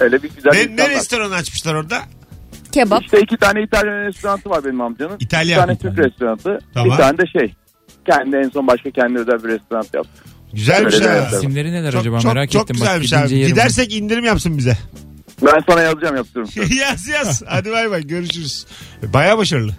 Öyle 0.00 0.22
bir 0.22 0.30
güzel 0.36 0.50
Ne, 0.52 0.76
ne 0.76 0.88
restoranı 0.90 1.34
açmışlar 1.34 1.74
orada? 1.74 1.98
Kebap. 2.72 3.02
İşte 3.02 3.20
iki 3.20 3.36
tane 3.36 3.62
İtalyan 3.62 4.06
restoranı 4.06 4.40
var 4.46 4.64
benim 4.64 4.80
amcanın. 4.80 5.16
İtalyan. 5.20 5.56
Bir 5.62 5.66
tane 5.66 5.78
Türk 5.78 5.98
restoranı. 5.98 6.60
Tamam. 6.74 6.90
Bir 6.90 6.96
tane 7.02 7.18
de 7.18 7.26
şey. 7.26 7.54
Kendi 8.06 8.36
en 8.36 8.48
son 8.48 8.66
başka 8.66 8.90
kendi 8.90 9.18
özel 9.18 9.44
bir 9.44 9.48
restoran 9.48 9.84
yaptı. 9.94 10.22
Güzelmiş 10.54 10.94
Öyle 10.94 11.08
ha. 11.08 11.14
evet. 11.14 11.32
İsimleri 11.32 11.72
neler 11.72 11.92
Çok, 11.92 12.00
acaba 12.00 12.20
çok, 12.20 12.34
merak 12.34 12.50
çok 12.50 12.62
ettim. 12.62 12.76
güzelmiş 12.76 13.12
Bak, 13.12 13.18
abi. 13.18 13.24
gidince 13.28 13.36
yerim 13.40 13.54
Gidersek 13.56 13.94
indirim 13.94 14.24
yapsın 14.24 14.58
bize. 14.58 14.78
Ben 15.42 15.62
sana 15.68 15.82
yazacağım 15.82 16.16
yaptırım. 16.16 16.48
yaz 16.80 17.08
yaz. 17.08 17.42
Hadi 17.46 17.70
bay 17.70 17.90
bay 17.90 18.06
görüşürüz. 18.06 18.66
Baya 19.02 19.38
başarılı. 19.38 19.72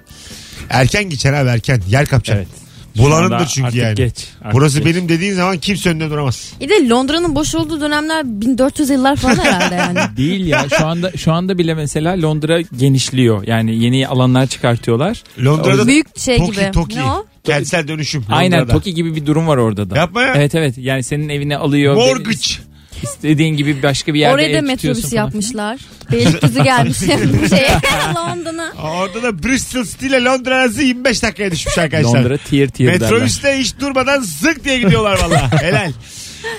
Erken 0.69 1.03
geçer 1.03 1.33
abi 1.33 1.49
erken. 1.49 1.81
Yer 1.87 2.05
kapacaksın. 2.05 2.45
Evet. 2.51 2.64
Bulanındır 2.97 3.45
çünkü 3.45 3.67
artık 3.67 3.81
yani. 3.81 3.95
geç, 3.95 4.27
artık 4.41 4.53
Burası 4.53 4.79
geç. 4.79 4.87
benim 4.87 5.09
dediğin 5.09 5.33
zaman 5.33 5.57
kimse 5.57 5.89
önünde 5.89 6.09
duramaz. 6.09 6.53
Bir 6.61 6.69
de 6.69 6.89
Londra'nın 6.89 7.35
boş 7.35 7.55
olduğu 7.55 7.81
dönemler 7.81 8.23
1400 8.25 8.89
yıllar 8.89 9.15
falan 9.15 9.35
herhalde 9.35 9.75
yani. 9.75 9.99
Değil 10.17 10.45
ya 10.45 10.65
şu 10.77 10.85
anda 10.87 11.11
şu 11.11 11.31
anda 11.33 11.57
bile 11.57 11.73
mesela 11.73 12.21
Londra 12.21 12.61
genişliyor. 12.61 13.47
Yani 13.47 13.83
yeni 13.83 14.07
alanlar 14.07 14.47
çıkartıyorlar. 14.47 15.23
Londra'da 15.45 15.87
Büyük 15.87 16.19
şey 16.19 16.37
Toki 16.37 16.51
gibi. 16.51 16.71
Toki. 16.71 16.97
Ne 16.99 17.03
o? 17.03 17.25
Kentsel 17.43 17.87
dönüşüm. 17.87 18.25
Aynen 18.29 18.59
Londra'da. 18.59 18.73
Toki 18.73 18.93
gibi 18.93 19.15
bir 19.15 19.25
durum 19.25 19.47
var 19.47 19.57
orada 19.57 19.89
da. 19.89 19.97
Yapma 19.97 20.21
ya. 20.21 20.33
Evet 20.35 20.55
evet 20.55 20.77
yani 20.77 21.03
senin 21.03 21.29
evine 21.29 21.57
alıyor. 21.57 21.95
Mortgage. 21.95 22.74
İstediğin 23.03 23.57
gibi 23.57 23.83
başka 23.83 24.13
bir 24.13 24.19
yerde 24.19 24.33
Oraya 24.33 24.57
da 24.57 24.61
metrobüs 24.61 25.13
yapmışlar. 25.13 25.79
Beylikdüzü 26.11 26.63
gelmiş 26.63 26.97
şeye 27.49 27.69
London'a. 28.15 28.73
Orada 28.83 29.23
da 29.23 29.43
Bristol 29.43 29.83
City 29.83 30.07
ile 30.07 30.23
Londra 30.23 30.55
arası 30.55 30.81
25 30.81 31.23
dakikaya 31.23 31.51
düşmüş 31.51 31.77
arkadaşlar. 31.77 32.19
Londra 32.19 32.37
tier 32.37 32.69
tier 32.69 32.93
derler. 32.93 33.11
Metrobüste 33.11 33.57
hiç 33.59 33.79
durmadan 33.79 34.21
zık 34.21 34.63
diye 34.63 34.79
gidiyorlar 34.79 35.19
valla. 35.23 35.51
Helal. 35.61 35.91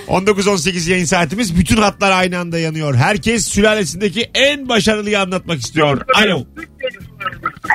19-18 0.08 0.90
yayın 0.90 1.04
saatimiz. 1.04 1.58
Bütün 1.58 1.76
hatlar 1.76 2.12
aynı 2.12 2.38
anda 2.38 2.58
yanıyor. 2.58 2.94
Herkes 2.94 3.48
sülalesindeki 3.48 4.30
en 4.34 4.68
başarılıyı 4.68 5.20
anlatmak 5.20 5.60
istiyor. 5.60 6.00
Alo. 6.14 6.46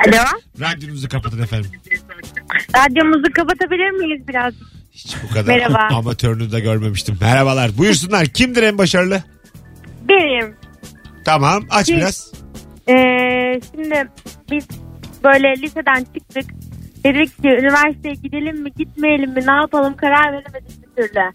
Alo. 0.06 0.24
Radyonuzu 0.60 1.08
kapatın 1.08 1.42
efendim. 1.42 1.70
Radyomuzu 2.76 3.32
kapatabilir 3.32 3.90
miyiz 3.90 4.28
biraz? 4.28 4.54
Hiç 4.92 5.16
bu 5.24 5.34
kadar 5.34 5.46
Merhaba. 5.56 5.94
amatörünü 5.96 6.52
de 6.52 6.60
görmemiştim. 6.60 7.18
Merhabalar. 7.20 7.78
Buyursunlar. 7.78 8.26
Kimdir 8.26 8.62
en 8.62 8.78
başarılı? 8.78 9.22
Benim. 10.08 10.56
Tamam. 11.24 11.62
Aç 11.70 11.86
Kim? 11.86 11.96
biraz. 11.96 12.32
Ee, 12.88 13.60
şimdi 13.74 14.08
biz 14.50 14.66
böyle 15.24 15.62
liseden 15.62 16.04
çıktık. 16.14 16.44
Dedik 17.04 17.42
ki 17.42 17.48
üniversiteye 17.48 18.14
gidelim 18.14 18.62
mi 18.62 18.72
gitmeyelim 18.78 19.30
mi 19.30 19.40
ne 19.46 19.52
yapalım 19.52 19.96
karar 19.96 20.32
veremedik 20.32 20.82
bir 20.82 21.02
türlü. 21.02 21.30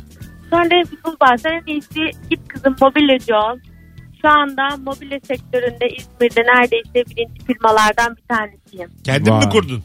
Sonra 0.49 0.65
dedim 0.65 0.83
ki 0.83 0.95
Tuğba 1.05 1.37
sen 1.37 1.51
en 1.51 1.73
iyisi 1.73 2.11
git 2.29 2.47
kızım 2.47 2.75
mobilyacı 2.81 3.35
ol. 3.35 3.57
Şu 4.21 4.29
anda 4.29 4.77
mobilya 4.77 5.19
sektöründe 5.19 5.87
İzmir'de 5.89 6.41
neredeyse 6.41 6.93
birinci 7.15 7.45
firmalardan 7.45 8.15
bir 8.17 8.35
tanesiyim. 8.35 8.89
Kendin 9.03 9.33
mi 9.33 9.39
Vay. 9.39 9.49
kurdun? 9.49 9.83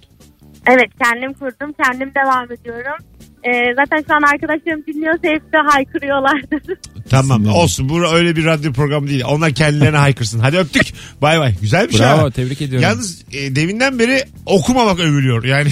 Evet 0.67 0.91
kendim 1.05 1.33
kurdum 1.33 1.73
kendim 1.85 2.13
devam 2.15 2.53
ediyorum. 2.53 2.97
Ee, 3.45 3.75
zaten 3.77 4.05
şu 4.09 4.15
an 4.15 4.23
arkadaşlarım 4.23 4.87
dinliyorsa 4.87 5.29
hepsi 5.29 5.57
haykırıyorlardır. 5.71 6.63
Tamam 7.11 7.47
olsun. 7.47 7.89
Bu 7.89 8.07
öyle 8.07 8.37
bir 8.37 8.45
radyo 8.45 8.73
programı 8.73 9.09
değil. 9.09 9.25
Onlar 9.27 9.53
kendilerine 9.53 9.97
haykırsın. 9.97 10.39
Hadi 10.39 10.59
öptük. 10.59 10.87
Bay 11.23 11.41
bay. 11.41 11.55
Güzel 11.61 11.89
bir 11.89 11.93
şey. 11.93 12.01
Bravo 12.01 12.23
ha. 12.23 12.31
tebrik 12.31 12.63
ediyorum. 12.63 12.89
Yalnız 12.89 13.25
e, 13.33 13.57
deminden 13.57 13.99
beri 13.99 14.25
okumamak 14.47 15.01
övülüyor. 15.01 15.45
Yani 15.45 15.71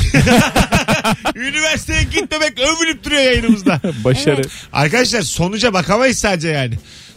üniversiteye 1.35 2.03
gitmemek 2.03 2.53
övülüp 2.59 3.05
duruyor 3.05 3.23
yayınımızda. 3.23 3.81
Başarı. 4.05 4.43
Arkadaşlar 4.73 5.23
sonuca 5.23 5.73
bakamayız 5.73 6.19
sadece 6.19 6.49
yani. 6.49 6.75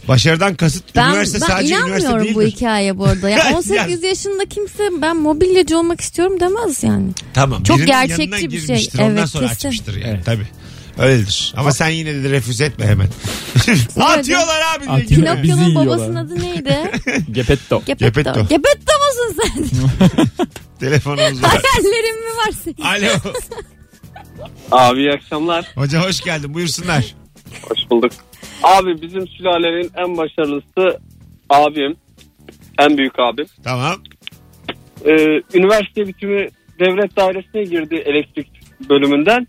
Başarıdan 0.08 0.54
kasıt 0.54 0.96
Ben, 0.96 1.10
üniversite 1.10 1.40
ben 1.40 1.46
sadece 1.46 1.74
üniversite 1.74 2.08
inanmıyorum 2.08 2.34
bu 2.34 2.42
hikayeye 2.42 2.98
bu 2.98 3.04
arada. 3.06 3.30
Yani 3.34 3.56
18 3.56 4.02
yaşında 4.02 4.44
kimse 4.44 4.88
ben 5.02 5.16
mobilyacı 5.16 5.78
olmak 5.78 6.00
istiyorum 6.00 6.40
demez 6.40 6.82
yani. 6.82 7.10
Tamam. 7.34 7.62
Çok 7.62 7.86
gerçekçi 7.86 8.50
bir 8.50 8.66
şey. 8.66 8.88
Ondan 8.98 9.16
Evet, 9.16 9.28
sonra 9.28 9.48
kesin. 9.48 9.68
açmıştır 9.68 9.96
yani. 9.96 10.10
Evet. 10.14 10.24
Tabii. 10.24 10.46
Öyledir. 10.98 11.54
Ama 11.56 11.72
sen 11.72 11.88
yine 11.88 12.24
de 12.24 12.30
refüze 12.30 12.64
etme 12.64 12.86
hemen. 12.86 13.08
Atıyorlar 14.00 14.60
abi. 14.76 14.84
diye 14.84 15.20
Atıyor. 15.20 15.42
Pinokyo'nun 15.42 15.74
babasının 15.74 16.14
adı 16.14 16.40
neydi? 16.40 16.90
Gepetto. 17.32 17.82
Gepetto. 17.86 18.04
Gepetto. 18.22 18.46
Gepetto 18.48 18.92
musun 18.98 19.42
sen? 19.42 19.64
Telefonumuz 20.80 21.42
var. 21.42 21.50
Hayallerin 21.50 22.20
mi 22.20 22.36
var 22.36 22.52
senin? 22.64 23.06
Alo. 23.06 23.18
Abi 24.70 25.00
iyi 25.00 25.12
akşamlar. 25.12 25.66
Hoca 25.74 26.02
hoş 26.08 26.20
geldin. 26.20 26.54
Buyursunlar. 26.54 27.14
Hoş 27.62 27.78
bulduk. 27.90 28.12
Abi 28.64 29.02
bizim 29.02 29.28
sülalenin 29.28 29.90
en 29.96 30.16
başarılısı 30.16 31.00
abim. 31.50 31.96
En 32.78 32.98
büyük 32.98 33.18
abim. 33.18 33.46
Tamam. 33.64 33.94
Ee, 35.04 35.42
üniversite 35.54 36.06
bitimi 36.06 36.48
devlet 36.78 37.16
dairesine 37.16 37.62
girdi 37.64 37.94
elektrik 37.94 38.48
bölümünden. 38.88 39.46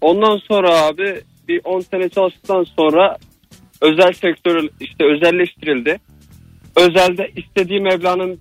Ondan 0.00 0.36
sonra 0.36 0.80
abi 0.80 1.20
bir 1.48 1.60
10 1.64 1.80
sene 1.80 2.08
çalıştıktan 2.08 2.64
sonra 2.76 3.16
özel 3.80 4.12
sektör 4.12 4.68
işte 4.80 5.04
özelleştirildi. 5.04 6.00
Özelde 6.76 7.30
istediği 7.36 7.80
meblağın 7.80 8.40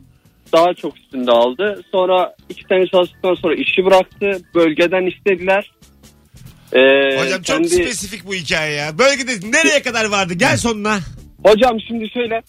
daha 0.53 0.73
çok 0.73 0.97
üstünde 0.97 1.31
aldı. 1.31 1.81
Sonra 1.91 2.35
iki 2.49 2.63
sene 2.63 2.87
çalıştıktan 2.87 3.35
sonra 3.35 3.55
işi 3.55 3.85
bıraktı. 3.85 4.41
Bölgeden 4.55 5.05
istediler. 5.05 5.71
Ee, 6.73 7.19
Hocam 7.19 7.41
çok 7.41 7.45
kendi- 7.57 7.69
spesifik 7.69 8.25
bu 8.27 8.33
hikaye 8.33 8.73
ya. 8.73 8.97
Bölgede 8.97 9.31
nereye 9.51 9.81
kadar 9.81 10.05
vardı? 10.05 10.33
Gel 10.33 10.57
sonuna. 10.57 10.99
Hocam 11.45 11.77
şimdi 11.87 12.09
şöyle 12.13 12.41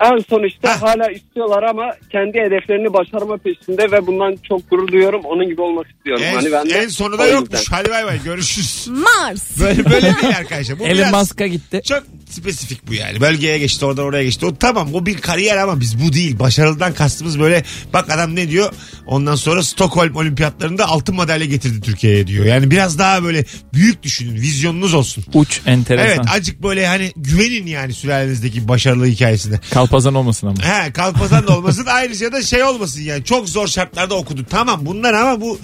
en 0.00 0.18
son 0.30 0.48
işte 0.48 0.68
Heh. 0.68 0.82
hala 0.82 1.10
istiyorlar 1.10 1.62
ama 1.62 1.90
kendi 2.12 2.38
hedeflerini 2.38 2.92
başarma 2.92 3.36
peşinde 3.36 3.92
ve 3.92 4.06
bundan 4.06 4.36
çok 4.48 4.70
gurur 4.70 4.88
duyuyorum. 4.88 5.20
Onun 5.24 5.48
gibi 5.48 5.60
olmak 5.60 5.86
istiyorum. 5.90 6.22
En, 6.26 6.34
hani 6.34 6.52
ben 6.52 6.70
de 6.70 6.74
en 6.78 6.88
sonu 6.88 7.18
da 7.18 7.26
yokmuş. 7.26 7.64
Hadi 7.70 7.90
bay 7.90 8.04
bay 8.04 8.22
görüşürüz. 8.24 8.88
Mars. 8.88 9.60
Böyle, 9.60 9.84
böyle 9.84 10.02
değil 10.22 10.36
arkadaşlar. 10.38 10.78
Bu 10.78 10.84
Elon 10.84 11.10
Musk'a 11.10 11.46
gitti. 11.46 11.80
çok 11.84 12.02
spesifik 12.32 12.88
bu 12.88 12.94
yani. 12.94 13.20
Bölgeye 13.20 13.58
geçti 13.58 13.84
oradan 13.84 14.04
oraya 14.04 14.24
geçti. 14.24 14.46
O 14.46 14.56
tamam 14.56 14.94
o 14.94 15.06
bir 15.06 15.18
kariyer 15.18 15.56
ama 15.56 15.80
biz 15.80 16.04
bu 16.04 16.12
değil. 16.12 16.38
Başarılıdan 16.38 16.94
kastımız 16.94 17.40
böyle 17.40 17.64
bak 17.92 18.10
adam 18.10 18.36
ne 18.36 18.50
diyor? 18.50 18.72
Ondan 19.06 19.34
sonra 19.34 19.62
Stockholm 19.62 20.16
olimpiyatlarında 20.16 20.88
altın 20.88 21.14
madalya 21.14 21.46
getirdi 21.46 21.80
Türkiye'ye 21.80 22.26
diyor. 22.26 22.44
Yani 22.44 22.70
biraz 22.70 22.98
daha 22.98 23.22
böyle 23.22 23.44
büyük 23.74 24.02
düşünün. 24.02 24.34
Vizyonunuz 24.34 24.94
olsun. 24.94 25.24
Uç 25.34 25.60
enteresan. 25.66 26.08
Evet 26.08 26.20
acık 26.32 26.62
böyle 26.62 26.86
hani 26.86 27.12
güvenin 27.16 27.66
yani 27.66 27.92
sülalenizdeki 27.92 28.68
başarılı 28.68 29.06
hikayesine. 29.06 29.60
Kalpazan 29.70 30.14
olmasın 30.14 30.46
ama. 30.46 30.62
He 30.62 30.92
kalpazan 30.92 31.46
da 31.46 31.56
olmasın 31.58 31.86
ayrıca 31.90 32.32
da 32.32 32.42
şey 32.42 32.62
olmasın 32.62 33.00
yani 33.00 33.24
çok 33.24 33.48
zor 33.48 33.66
şartlarda 33.66 34.14
okudu. 34.14 34.46
Tamam 34.50 34.80
bunlar 34.82 35.14
ama 35.14 35.40
bu 35.40 35.58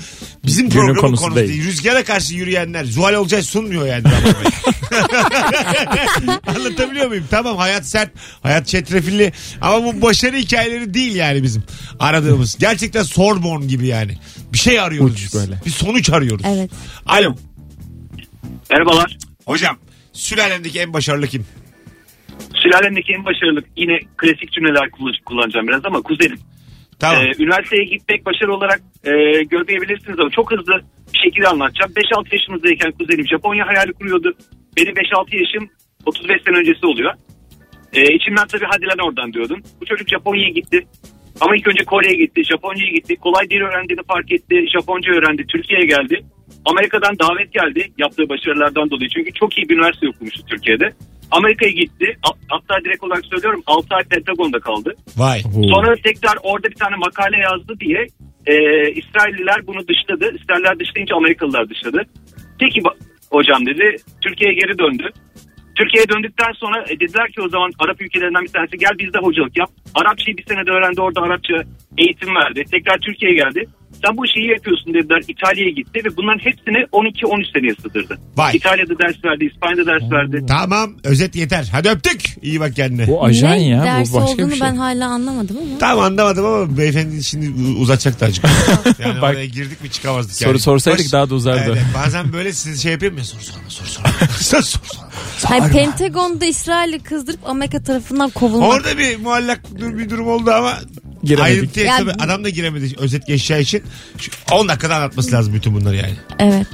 bizim 0.46 0.68
Günün 0.68 0.80
programın 0.80 1.00
konusu, 1.00 1.22
konusu 1.22 1.36
değil. 1.38 1.48
değil. 1.48 1.64
Rüzgara 1.64 2.04
karşı 2.04 2.34
yürüyenler 2.34 2.84
Zuhal 2.84 3.14
Olcay 3.14 3.42
sunmuyor 3.42 3.86
yani. 3.86 4.04
Anlatabiliyor 6.46 7.06
muyum? 7.08 7.24
Tamam 7.30 7.56
hayat 7.56 7.86
sert, 7.86 8.10
hayat 8.42 8.66
çetrefilli 8.66 9.32
ama 9.60 9.84
bu 9.84 10.02
başarı 10.02 10.36
hikayeleri 10.36 10.94
değil 10.94 11.14
yani 11.14 11.42
bizim 11.42 11.62
aradığımız. 12.00 12.56
Gerçekten 12.58 13.02
Sorbonne 13.02 13.66
gibi 13.66 13.86
yani. 13.86 14.12
Bir 14.52 14.58
şey 14.58 14.80
arıyoruz 14.80 15.12
Uç 15.24 15.34
böyle. 15.34 15.60
Bir 15.66 15.70
sonuç 15.70 16.10
arıyoruz. 16.10 16.46
Evet. 16.48 16.70
Alo. 17.06 17.34
Merhabalar. 18.70 19.18
Hocam 19.46 19.76
sülalendeki 20.12 20.80
en 20.80 20.92
başarılı 20.92 21.28
kim? 21.28 21.46
Sülalemdeki 22.62 23.12
en 23.12 23.24
başarılı 23.24 23.62
yine 23.76 23.98
klasik 24.16 24.52
cümleler 24.52 24.90
kullan- 24.90 25.24
kullanacağım 25.24 25.68
biraz 25.68 25.84
ama 25.84 26.02
kuzenim. 26.02 26.38
Tamam. 26.98 27.22
Ee, 27.22 27.42
üniversiteye 27.42 27.84
gitmek 27.84 28.26
başarı 28.26 28.54
olarak 28.54 28.80
e, 29.04 29.12
görmeyebilirsiniz 29.42 30.20
ama 30.20 30.30
çok 30.30 30.52
hızlı 30.52 30.80
bir 31.14 31.18
şekilde 31.18 31.48
anlatacağım. 31.48 31.92
5-6 31.92 32.34
yaşımızdayken 32.34 32.92
kuzenim 32.92 33.28
Japonya 33.28 33.66
hayali 33.66 33.92
kuruyordu. 33.92 34.34
Benim 34.76 34.94
5-6 34.94 35.36
yaşım 35.36 35.70
35 36.06 36.42
sene 36.42 36.56
öncesi 36.56 36.86
oluyor. 36.86 37.12
Ee, 37.92 38.14
içimden 38.14 38.46
tabii 38.46 38.66
hadi 38.70 38.86
lan 38.86 39.06
oradan 39.06 39.32
diyordum. 39.32 39.60
Bu 39.80 39.86
çocuk 39.86 40.08
Japonya'ya 40.08 40.48
gitti. 40.48 40.86
Ama 41.40 41.56
ilk 41.56 41.68
önce 41.68 41.84
Kore'ye 41.84 42.16
gitti, 42.16 42.44
Japonya'ya 42.44 42.90
gitti. 42.90 43.16
Kolay 43.16 43.50
dil 43.50 43.60
öğrendiğini 43.60 44.02
fark 44.08 44.32
etti. 44.32 44.66
Japonca 44.72 45.12
öğrendi, 45.12 45.46
Türkiye'ye 45.46 45.86
geldi. 45.86 46.24
Amerika'dan 46.64 47.18
davet 47.18 47.52
geldi 47.52 47.92
yaptığı 47.98 48.28
başarılardan 48.28 48.90
dolayı. 48.90 49.08
Çünkü 49.10 49.32
çok 49.32 49.58
iyi 49.58 49.68
bir 49.68 49.74
üniversite 49.76 50.08
okumuştu 50.08 50.46
Türkiye'de. 50.46 50.92
Amerika'ya 51.30 51.72
gitti. 51.72 52.16
Ha- 52.22 52.34
Hatta 52.48 52.84
direkt 52.84 53.04
olarak 53.04 53.24
söylüyorum 53.26 53.62
6 53.66 53.86
ay 53.94 54.04
Pentagon'da 54.04 54.58
kaldı. 54.60 54.94
Vay. 55.16 55.40
Sonra 55.74 55.94
tekrar 56.04 56.36
orada 56.42 56.68
bir 56.70 56.74
tane 56.74 56.96
makale 56.96 57.36
yazdı 57.38 57.74
diye 57.80 58.06
e, 58.46 58.54
İsrailliler 58.92 59.66
bunu 59.66 59.88
dışladı. 59.88 60.36
İsrailler 60.40 60.78
dışlayınca 60.78 61.16
Amerikalılar 61.16 61.68
dışladı. 61.70 62.02
Peki 62.60 62.80
hocam 63.30 63.66
dedi 63.66 63.96
Türkiye'ye 64.20 64.54
geri 64.56 64.78
döndü. 64.78 65.10
Türkiye'ye 65.78 66.08
döndükten 66.08 66.52
sonra 66.52 66.84
e, 66.88 67.00
dediler 67.00 67.28
ki 67.32 67.40
o 67.42 67.48
zaman 67.48 67.70
Arap 67.78 68.02
ülkelerinden 68.02 68.42
bir 68.42 68.48
tanesi 68.52 68.78
gel 68.78 68.98
bizde 68.98 69.18
hocalık 69.18 69.58
yap. 69.58 69.70
Arapçayı 69.94 70.36
bir 70.36 70.44
senede 70.48 70.70
öğrendi 70.70 71.00
orada 71.00 71.20
Arapça 71.20 71.54
eğitim 71.98 72.34
verdi. 72.34 72.64
Tekrar 72.70 72.98
Türkiye'ye 72.98 73.36
geldi. 73.36 73.66
Sen 74.06 74.16
bu 74.16 74.26
işi 74.26 74.40
iyi 74.40 74.50
yapıyorsun 74.50 74.94
dediler. 74.94 75.22
İtalya'ya 75.28 75.70
gitti 75.70 76.00
ve 76.04 76.16
bunların 76.16 76.38
hepsini 76.38 76.76
12-13 76.92 77.52
seneye 77.52 77.74
sığdırdı. 77.82 78.18
Vay. 78.36 78.56
İtalya'da 78.56 78.98
ders 78.98 79.24
verdi, 79.24 79.44
İspanya'da 79.52 79.86
ders 79.86 80.10
verdi. 80.12 80.44
Tamam 80.48 80.90
özet 81.04 81.36
yeter. 81.36 81.68
Hadi 81.72 81.88
öptük. 81.88 82.22
İyi 82.42 82.60
bak 82.60 82.76
kendine. 82.76 83.06
Bu 83.06 83.24
ajan 83.24 83.50
ne 83.52 83.68
ya. 83.68 83.84
dersi 83.84 84.12
Bu 84.12 84.16
başka 84.16 84.32
olduğunu 84.32 84.46
bir 84.50 84.56
şey. 84.56 84.60
ben 84.60 84.76
hala 84.76 85.08
anlamadım 85.08 85.56
ama. 85.62 85.78
Tam 85.78 85.98
anlamadım 86.00 86.44
ama 86.46 86.76
beyefendi 86.78 87.24
şimdi 87.24 87.50
u- 87.50 87.80
uzatacaktı 87.80 88.24
acık. 88.24 88.44
Yani 88.98 89.22
Bak- 89.22 89.34
oraya 89.34 89.46
girdik 89.46 89.82
mi 89.82 89.90
çıkamazdık 89.90 90.34
Soru 90.34 90.48
yani. 90.48 90.58
sorsaydık 90.58 91.04
Baş- 91.04 91.12
daha 91.12 91.30
da 91.30 91.34
uzardı. 91.34 91.60
Evet, 91.66 91.82
bazen 92.04 92.32
böyle 92.32 92.52
siz 92.52 92.82
şey 92.82 92.92
yapıyor 92.92 93.12
mu? 93.12 93.18
Soru 93.24 93.42
sorma 93.42 93.68
soru 93.70 93.88
sorma. 93.88 94.08
soru 94.40 94.62
sorma. 94.62 95.10
Hayır, 95.44 95.72
Pentagon'da 95.72 96.46
İsrail'i 96.46 96.98
kızdırıp 96.98 97.40
Amerika 97.48 97.82
tarafından 97.82 98.30
kovulmak. 98.30 98.68
Orada 98.68 98.98
bir 98.98 99.16
muallak 99.20 99.60
dur- 99.78 99.98
bir 99.98 100.10
durum 100.10 100.28
oldu 100.28 100.50
ama 100.50 100.72
Giremedik. 101.24 101.44
Ayrıntıya 101.56 101.86
Ya- 101.86 101.96
tabii 101.98 102.10
adam 102.12 102.44
da 102.44 102.48
giremedi 102.48 102.94
özet 102.98 103.26
geçeceği 103.26 103.60
için. 103.62 103.82
Şu 104.18 104.30
10 104.52 104.68
dakikada 104.68 104.96
anlatması 104.96 105.32
lazım 105.32 105.54
bütün 105.54 105.74
bunları 105.74 105.96
yani. 105.96 106.14
Evet. 106.38 106.66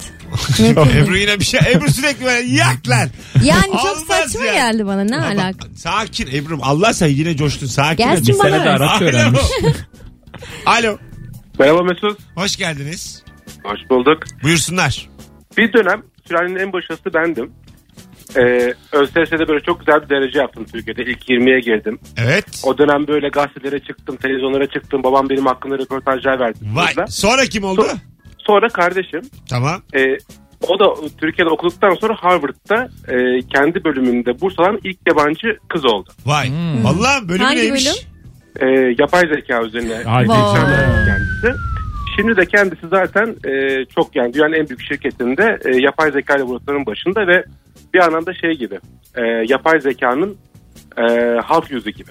Ebru 0.96 1.16
yine 1.18 1.40
bir 1.40 1.44
şey. 1.44 1.60
Ebru 1.72 1.90
sürekli 1.92 2.24
böyle 2.24 2.48
yak 2.48 2.88
lan. 2.88 3.08
Yani 3.44 3.62
çok 3.66 3.96
Olmaz 3.96 4.04
saçma 4.08 4.44
ya. 4.46 4.52
geldi 4.52 4.86
bana 4.86 5.04
ne 5.04 5.16
Ama 5.16 5.26
alaka. 5.26 5.68
Sakin 5.76 6.26
Ebru'm 6.36 6.60
Allah 6.62 6.92
sen 6.92 7.08
yine 7.08 7.36
coştun 7.36 7.66
sakin. 7.66 7.96
Gelsin. 8.04 8.26
Bir 8.34 8.38
bana 8.38 8.50
sene 8.50 8.64
de. 8.64 8.68
Arapça 8.70 9.04
Alo. 9.04 9.04
öğrenmiş. 9.04 9.40
Alo. 10.66 10.98
Merhaba 11.58 11.82
Mesut. 11.82 12.18
Hoş 12.34 12.56
geldiniz. 12.56 13.22
Hoş 13.64 13.80
bulduk. 13.90 14.18
Buyursunlar. 14.42 15.08
Bir 15.58 15.72
dönem 15.72 16.02
sülalenin 16.28 16.56
en 16.56 16.72
başarılısı 16.72 17.14
bendim. 17.14 17.50
Ee, 18.36 18.74
ÖSS'de 18.92 19.48
böyle 19.48 19.60
çok 19.60 19.80
güzel 19.80 20.02
bir 20.02 20.08
derece 20.08 20.38
yaptım 20.38 20.64
Türkiye'de. 20.72 21.02
İlk 21.02 21.28
20'ye 21.30 21.60
girdim. 21.60 21.98
Evet. 22.24 22.44
O 22.64 22.78
dönem 22.78 23.06
böyle 23.06 23.28
gazetelere 23.28 23.78
çıktım, 23.80 24.16
televizyonlara 24.16 24.66
çıktım. 24.66 25.02
Babam 25.02 25.28
benim 25.30 25.46
hakkında 25.46 25.78
röportajlar 25.78 26.40
verdi. 26.40 26.58
Vay. 26.74 26.86
Burada. 26.96 27.06
Sonra 27.06 27.42
kim 27.42 27.64
oldu? 27.64 27.80
So- 27.82 27.96
Sonra 28.46 28.68
kardeşim 28.68 29.20
Tamam. 29.50 29.82
e, 29.96 30.00
o 30.68 30.78
da 30.78 30.84
Türkiye'de 31.20 31.50
okuduktan 31.50 31.94
sonra 31.94 32.14
Harvard'da 32.20 32.88
e, 33.08 33.40
kendi 33.54 33.84
bölümünde 33.84 34.40
burs 34.40 34.58
alan 34.58 34.78
ilk 34.84 34.98
yabancı 35.08 35.58
kız 35.68 35.84
oldu. 35.84 36.10
Vay. 36.26 36.48
Hmm. 36.48 36.84
Vallahi 36.84 37.28
bölüm 37.28 37.44
Hangi 37.44 37.56
neymiş? 37.58 37.86
bölüm? 38.60 38.76
E, 38.90 38.94
yapay 38.98 39.22
zeka 39.34 39.62
üzerine 39.62 39.94
Haydi. 40.04 40.28
Kendisi. 40.28 41.60
Şimdi 42.16 42.36
de 42.36 42.46
kendisi 42.46 42.88
zaten 42.90 43.36
e, 43.44 43.84
çok 43.94 44.16
yani 44.16 44.34
dünyanın 44.34 44.52
en 44.52 44.68
büyük 44.68 44.82
şirketinde 44.88 45.58
e, 45.64 45.76
yapay 45.76 46.12
zeka 46.12 46.34
laboratuvarının 46.34 46.86
başında 46.86 47.26
ve 47.26 47.44
bir 47.94 47.98
anlamda 48.00 48.34
şey 48.34 48.52
gibi 48.52 48.78
e, 49.14 49.22
yapay 49.48 49.80
zekanın 49.80 50.36
e, 50.98 51.02
halk 51.44 51.70
yüzü 51.70 51.90
gibi. 51.90 52.10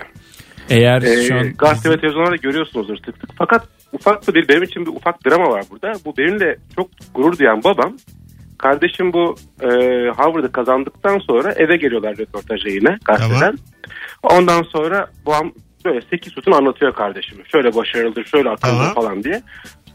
Eğer 0.70 1.02
E, 1.02 1.24
şu 1.24 1.36
an 1.36 1.54
gazete 1.58 1.90
ve 1.90 1.98
televizyonlarda 2.00 2.36
görüyorsunuzdur 2.36 2.98
sık 2.98 3.06
sık. 3.18 3.30
Fakat 3.38 3.68
ufak 3.94 4.28
da 4.28 4.34
bir 4.34 4.48
benim 4.48 4.64
için 4.64 4.86
bir 4.86 4.92
ufak 4.92 5.26
drama 5.26 5.52
var 5.52 5.64
burada. 5.72 5.94
Bu 6.06 6.18
benimle 6.18 6.58
çok 6.76 6.88
gurur 7.16 7.38
duyan 7.38 7.64
babam. 7.64 7.98
Kardeşim 8.58 9.14
bu 9.14 9.36
e, 9.62 9.68
Harvard'ı 10.18 10.52
kazandıktan 10.52 11.20
sonra 11.20 11.52
eve 11.52 11.78
geliyorlar 11.78 12.18
röportaja 12.18 12.70
yine 12.70 12.98
gazeteden. 13.06 13.40
Tamam. 13.40 13.58
Ondan 14.24 14.64
sonra 14.64 15.08
babam 15.26 15.52
böyle 15.86 16.02
sekiz 16.10 16.34
sütun 16.34 16.52
anlatıyor 16.52 16.94
kardeşime. 16.94 17.44
Şöyle 17.52 17.76
başarılıdır, 17.76 18.26
şöyle 18.26 18.50
atandı 18.50 18.78
Tamam. 18.78 18.94
falan 18.94 19.24
diye. 19.24 19.42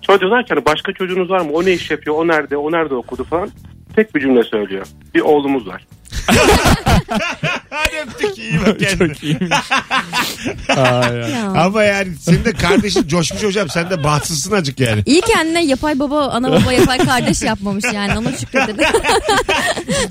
Sonra 0.02 0.20
diyorlar 0.20 0.46
ki 0.46 0.54
hani 0.54 0.64
başka 0.66 0.92
çocuğunuz 0.92 1.30
var 1.30 1.40
mı? 1.40 1.50
O 1.52 1.64
ne 1.64 1.72
iş 1.72 1.90
yapıyor? 1.90 2.16
O 2.16 2.28
nerede? 2.28 2.56
O 2.56 2.72
nerede 2.72 2.94
okudu 2.94 3.24
falan. 3.24 3.50
Tek 3.96 4.14
bir 4.14 4.20
cümle 4.20 4.44
söylüyor. 4.44 4.86
Bir 5.14 5.20
oğlumuz 5.20 5.66
var. 5.66 5.86
Hadi 7.71 7.97
öptük 8.06 8.38
iyi 8.38 8.61
bak 8.66 8.78
kendine. 8.80 9.09
çok 9.14 9.23
iyiymiş. 9.23 9.50
Ay, 10.76 11.23
ay. 11.23 11.30
Ya. 11.30 11.50
Ama 11.56 11.83
yani 11.85 12.09
senin 12.21 12.44
de 12.44 12.52
kardeşin 12.52 13.09
coşmuş 13.09 13.42
hocam. 13.42 13.68
Sen 13.68 13.90
de 13.90 14.04
bahtsızsın 14.04 14.52
acık 14.52 14.80
yani. 14.80 15.02
İyi 15.06 15.21
kendine 15.21 15.64
yapay 15.64 15.99
baba, 15.99 16.28
ana 16.28 16.50
baba, 16.52 16.73
yapay 16.73 16.99
kardeş 16.99 17.42
yapmamış 17.42 17.85
yani. 17.94 18.18
Ona 18.18 18.33
şükredin. 18.33 18.76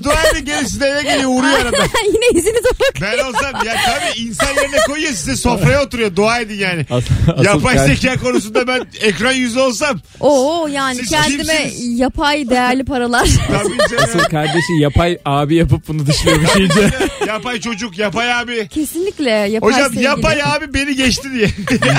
Dua 0.04 0.22
edin 0.32 0.44
gelin 0.44 0.66
size 0.66 0.86
eve 0.86 1.02
geliyor 1.02 1.30
uğruyor 1.30 1.58
arada. 1.58 1.76
Yine 2.06 2.38
izinize 2.40 2.68
bak. 2.80 2.94
Ben 3.00 3.18
olsam 3.18 3.66
ya 3.66 3.74
tabii 3.86 4.20
insan 4.20 4.46
yerine 4.54 4.76
koyuyor 4.86 5.12
size 5.12 5.36
sofraya 5.36 5.82
oturuyor. 5.82 6.16
Dua 6.16 6.38
edin 6.40 6.58
yani. 6.58 6.86
As- 6.90 7.04
asıl 7.34 7.44
Yapay 7.44 7.76
kar- 7.76 7.86
zeka 7.86 8.16
konusunda 8.20 8.66
ben 8.68 8.86
ekran 9.00 9.32
yüzü 9.32 9.60
olsam. 9.60 10.00
Oo 10.20 10.66
yani 10.72 10.96
Siz 10.96 11.10
kendime 11.10 11.62
kimsiniz? 11.62 11.98
yapay 11.98 12.50
değerli 12.50 12.84
paralar. 12.84 13.28
Tabii 13.48 13.78
canım. 13.90 14.04
Asıl 14.04 14.18
kardeşi 14.18 14.72
yapay 14.78 15.18
abi 15.24 15.54
yapıp 15.56 15.86
bunu 15.98 16.06
dışlıyormuş 16.06 16.56
iyice. 16.56 16.90
yapay 17.26 17.60
çocuk, 17.60 17.98
yapay 17.98 18.32
abi. 18.32 18.68
Kesinlikle 18.68 19.30
yapay 19.30 19.72
Hocam 19.72 19.86
sevgili. 19.86 20.04
yapay 20.04 20.42
abi 20.42 20.74
beni 20.74 20.96
geçti 20.96 21.28
diye. 21.32 21.48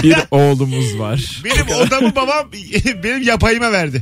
Bir 0.03 0.15
oğlumuz 0.31 0.99
var. 0.99 1.41
benim 1.43 1.67
odamı 1.69 2.15
babam 2.15 2.47
benim 3.03 3.21
yapayıma 3.21 3.71
verdi. 3.71 4.01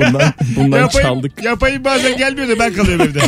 Bundan, 0.00 0.34
bundan 0.56 0.78
Yapayım, 0.78 1.08
çaldık. 1.08 1.44
yapayım 1.44 1.84
bazen 1.84 2.16
gelmiyor 2.16 2.48
da 2.48 2.58
ben 2.58 2.74
kalıyorum 2.74 3.06
evde. 3.06 3.20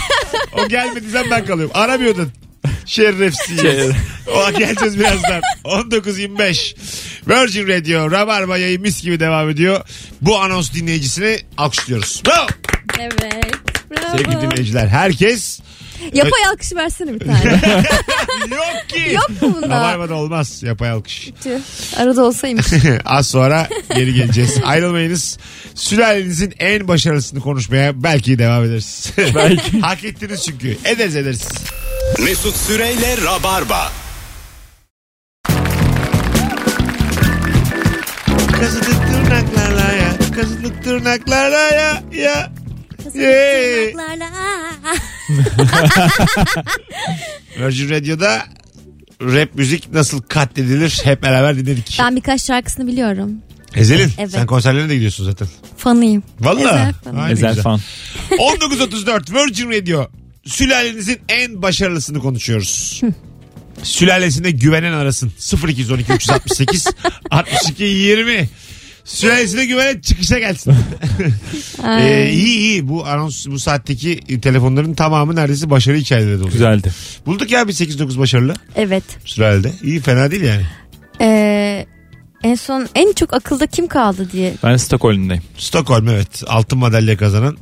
O 0.58 0.68
gelmediysen 0.68 1.24
ben 1.30 1.46
kalıyorum. 1.46 1.70
Aramıyordun. 1.74 2.32
Şerefsiz. 2.86 3.60
Şeref. 3.60 3.96
O 4.34 4.58
geleceğiz 4.58 4.98
birazdan. 4.98 5.40
19.25 5.64 6.76
Virgin 7.28 7.68
Radio 7.68 8.10
Rabarba 8.10 8.58
yayın 8.58 8.82
mis 8.82 9.02
gibi 9.02 9.20
devam 9.20 9.50
ediyor. 9.50 9.80
Bu 10.20 10.40
anons 10.40 10.72
dinleyicisini 10.74 11.38
alkışlıyoruz. 11.56 12.22
Bravo. 12.26 12.46
Evet. 13.00 13.54
Bravo. 13.90 14.16
Sevgili 14.18 14.40
dinleyiciler 14.40 14.86
herkes 14.86 15.60
Yapay 16.12 16.44
alkış 16.50 16.72
versene 16.74 17.14
bir 17.14 17.26
tane. 17.26 17.44
yok 18.50 18.88
ki. 18.88 19.12
Yok 19.12 19.42
mu 19.42 19.54
bunda? 19.54 19.68
Rabarba'da 19.68 20.14
olmaz 20.14 20.62
yapay 20.62 20.90
alkış. 20.90 21.30
Tüh, 21.42 21.58
Arada 21.96 22.24
olsaymış. 22.24 22.66
Az 23.04 23.26
sonra 23.26 23.68
geri 23.94 24.14
geleceğiz. 24.14 24.58
Ayrılmayınız. 24.64 25.38
Sülalenizin 25.74 26.54
en 26.58 26.88
başarılısını 26.88 27.40
konuşmaya 27.40 28.02
belki 28.02 28.38
devam 28.38 28.64
ederiz. 28.64 29.12
Belki. 29.34 29.80
Hak 29.80 30.04
ettiniz 30.04 30.44
çünkü. 30.44 30.78
Ederiz 30.84 31.16
ederiz. 31.16 31.48
Mesut 32.24 32.56
Süreyle 32.56 33.16
Rabarba. 33.24 33.92
Kazıdık 38.60 39.08
tırnaklarla 39.12 39.92
ya. 39.92 40.16
Kazıdık 40.36 40.84
tırnaklarla 40.84 41.58
ya. 41.58 42.02
Ya. 42.12 42.53
Yay. 43.14 43.92
Tırnaklarla. 43.92 44.26
Virgin 47.58 47.90
Radio'da 47.90 48.42
rap 49.22 49.54
müzik 49.54 49.92
nasıl 49.92 50.22
katledilir 50.22 51.00
hep 51.04 51.22
beraber 51.22 51.56
dinledik. 51.56 51.96
ben 52.00 52.16
birkaç 52.16 52.42
şarkısını 52.42 52.86
biliyorum. 52.86 53.30
Ezel'in 53.74 54.10
Evet. 54.18 54.30
sen 54.30 54.46
konserlerine 54.46 54.88
de 54.88 54.94
gidiyorsun 54.94 55.24
zaten. 55.24 55.48
Fanıyım. 55.76 56.22
Valla. 56.40 56.92
Ezel 57.30 57.56
fan. 57.62 57.80
1934 58.60 59.32
Virgin 59.32 59.70
Radio. 59.70 60.06
Sülalenizin 60.46 61.18
en 61.28 61.62
başarılısını 61.62 62.18
konuşuyoruz. 62.20 63.00
Sülalesine 63.82 64.50
güvenen 64.50 64.92
arasın. 64.92 65.32
0212 65.68 66.12
368 66.12 66.86
62 67.30 67.84
20. 67.84 68.48
Sülalesine 69.04 69.64
güvenen 69.66 70.00
çıkışa 70.00 70.38
gelsin. 70.38 70.74
ee, 71.88 72.30
iyi 72.30 72.58
iyi 72.58 72.88
bu 72.88 73.06
anons 73.06 73.46
bu 73.46 73.58
saatteki 73.58 74.40
telefonların 74.40 74.94
tamamı 74.94 75.36
neredeyse 75.36 75.70
başarı 75.70 75.96
hikayeleri 75.96 76.40
dolu. 76.40 76.50
Güzeldi. 76.50 76.92
Bulduk 77.26 77.50
ya 77.50 77.68
bir 77.68 77.72
8-9 77.72 78.18
başarılı 78.18 78.54
Evet. 78.76 79.04
Sülalede. 79.24 79.72
İyi 79.82 80.00
fena 80.00 80.30
değil 80.30 80.42
yani. 80.42 80.66
Ee, 81.20 81.86
en 82.42 82.54
son 82.54 82.88
en 82.94 83.12
çok 83.12 83.34
akılda 83.34 83.66
kim 83.66 83.86
kaldı 83.86 84.28
diye. 84.32 84.54
Ben 84.62 84.76
Stockholm'dayım. 84.76 85.42
Stockholm 85.58 86.08
evet. 86.08 86.42
Altın 86.46 86.78
madalya 86.78 87.16
kazanan. 87.16 87.56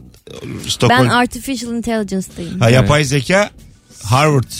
Stockholm. 0.68 1.00
Ben 1.00 1.08
Artificial 1.08 1.74
Intelligence'dayım. 1.74 2.60
ha, 2.60 2.70
yapay 2.70 3.04
zeka 3.04 3.50
Harvard. 4.02 4.50